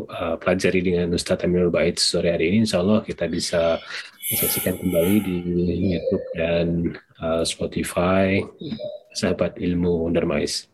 [0.00, 2.64] uh, pelajari dengan Ustadz Aminul Bait sore hari ini.
[2.64, 3.76] Insya Allah kita bisa
[4.32, 5.36] saksikan kembali di
[5.92, 6.66] YouTube dan
[7.20, 8.40] uh, Spotify
[9.12, 10.72] Sahabat Ilmu Dermais.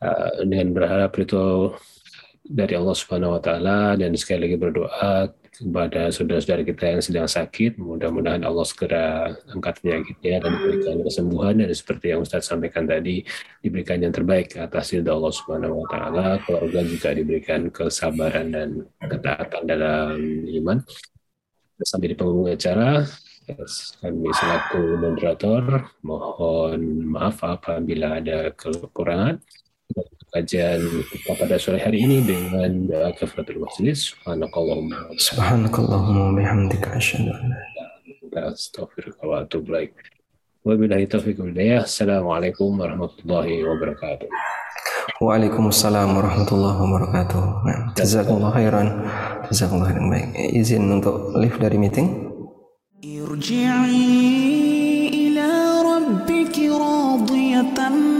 [0.00, 1.72] Uh, dengan berharap itu
[2.44, 7.76] dari Allah Subhanahu wa taala dan sekali lagi berdoa kepada saudara-saudara kita yang sedang sakit.
[7.76, 13.26] Mudah-mudahan Allah segera angkat penyakitnya dan diberikan kesembuhan dan seperti yang Ustaz sampaikan tadi
[13.60, 16.26] diberikan yang terbaik atas ridha Allah Subhanahu wa taala.
[16.46, 18.68] Keluarga juga diberikan kesabaran dan
[19.02, 20.16] ketaatan dalam
[20.62, 20.78] iman.
[21.80, 23.08] Sampai di penghujung acara,
[24.04, 29.40] kami selaku moderator mohon maaf apabila ada kekurangan
[30.30, 30.80] kajian
[31.10, 34.14] kita pada sore hari ini dengan doa kafaratul majelis.
[34.14, 35.10] Subhanakallahumma.
[35.18, 37.58] Subhanakallahumma bihamdika asyhadu an la
[38.54, 39.92] ilaha wa atubu ilaik.
[40.60, 41.88] Wabillahi taufiq wal hidayah.
[41.88, 44.28] Assalamualaikum warahmatullahi wabarakatuh.
[45.20, 47.42] Waalaikumsalam warahmatullahi wabarakatuh.
[47.96, 48.88] Jazakallah khairan.
[49.48, 50.36] Jazakallah khairan baik.
[50.52, 52.28] Izin untuk lift dari meeting.
[53.00, 54.04] Irji'i
[55.32, 55.48] ila
[55.80, 58.19] rabbiki radiyatan